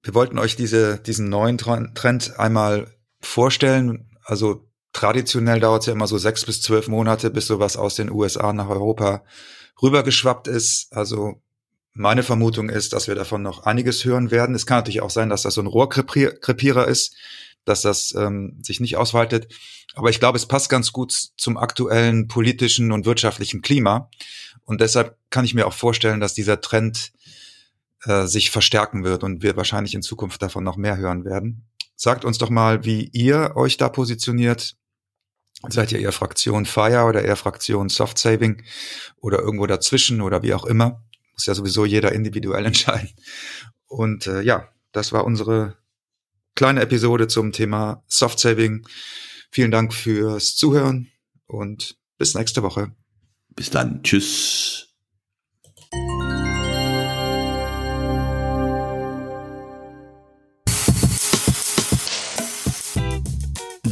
wir 0.04 0.14
wollten 0.14 0.40
euch 0.40 0.56
diese, 0.56 1.00
diesen 1.00 1.30
neuen 1.30 1.58
Trend 1.58 2.40
einmal 2.40 2.94
vorstellen. 3.20 4.10
Also 4.24 4.70
traditionell 4.94 5.60
dauert 5.60 5.82
es 5.82 5.88
ja 5.88 5.94
immer 5.94 6.08
so 6.08 6.18
sechs 6.18 6.46
bis 6.46 6.62
zwölf 6.62 6.88
Monate, 6.88 7.30
bis 7.30 7.48
sowas 7.48 7.76
aus 7.76 7.96
den 7.96 8.10
USA 8.10 8.54
nach 8.54 8.70
Europa 8.70 9.24
rübergeschwappt 9.82 10.48
ist. 10.48 10.94
Also 10.94 11.42
meine 11.94 12.24
Vermutung 12.24 12.70
ist, 12.70 12.94
dass 12.94 13.08
wir 13.08 13.16
davon 13.16 13.42
noch 13.42 13.66
einiges 13.66 14.06
hören 14.06 14.32
werden. 14.32 14.56
Es 14.56 14.66
kann 14.66 14.78
natürlich 14.78 15.02
auch 15.02 15.10
sein, 15.10 15.30
dass 15.30 15.44
das 15.44 15.56
so 15.56 15.62
ein 15.62 15.68
Rohrkrepierer 15.68 16.88
ist, 16.88 17.16
dass 17.66 17.82
das 17.82 18.14
ähm, 18.18 18.60
sich 18.62 18.80
nicht 18.80 18.96
ausweitet. 18.96 19.54
Aber 19.94 20.10
ich 20.10 20.20
glaube, 20.20 20.38
es 20.38 20.46
passt 20.46 20.70
ganz 20.70 20.92
gut 20.92 21.14
zum 21.38 21.58
aktuellen 21.58 22.28
politischen 22.28 22.92
und 22.92 23.06
wirtschaftlichen 23.06 23.62
Klima. 23.62 24.10
Und 24.66 24.82
deshalb 24.82 25.18
kann 25.30 25.46
ich 25.46 25.54
mir 25.54 25.68
auch 25.68 25.74
vorstellen, 25.74 26.20
dass 26.20 26.34
dieser 26.34 26.62
Trend 26.62 27.12
äh, 28.06 28.28
sich 28.28 28.52
verstärken 28.52 29.04
wird 29.04 29.24
und 29.24 29.44
wir 29.44 29.56
wahrscheinlich 29.56 29.94
in 29.94 30.02
Zukunft 30.02 30.42
davon 30.42 30.64
noch 30.64 30.78
mehr 30.78 30.98
hören 30.98 31.26
werden. 31.26 31.68
Sagt 31.96 32.26
uns 32.26 32.38
doch 32.38 32.50
mal, 32.50 32.84
wie 32.86 33.10
ihr 33.14 33.54
euch 33.56 33.78
da 33.78 33.90
positioniert. 33.90 34.76
Seid 35.70 35.92
ihr 35.94 36.00
eher 36.00 36.12
Fraktion 36.12 36.66
Fire 36.66 37.06
oder 37.06 37.24
eher 37.24 37.38
Fraktion 37.38 37.88
Soft 37.88 38.18
Saving 38.18 38.64
oder 39.22 39.40
irgendwo 39.40 39.68
dazwischen 39.68 40.22
oder 40.22 40.44
wie 40.44 40.54
auch 40.54 40.66
immer? 40.66 41.04
Muss 41.32 41.46
ja 41.46 41.54
sowieso 41.54 41.86
jeder 41.86 42.12
individuell 42.12 42.66
entscheiden. 42.66 43.10
Und 43.88 44.28
äh, 44.28 44.42
ja, 44.42 44.70
das 44.92 45.14
war 45.14 45.24
unsere 45.24 45.78
kleine 46.56 46.82
Episode 46.82 47.28
zum 47.28 47.52
Thema 47.52 48.04
Soft 48.08 48.40
Saving. 48.40 48.86
Vielen 49.52 49.72
Dank 49.72 49.94
fürs 49.94 50.56
Zuhören 50.56 51.12
und 51.46 51.96
bis 52.18 52.36
nächste 52.36 52.64
Woche. 52.64 52.92
Bis 53.56 53.70
dann. 53.70 54.02
Tschüss. 54.04 54.73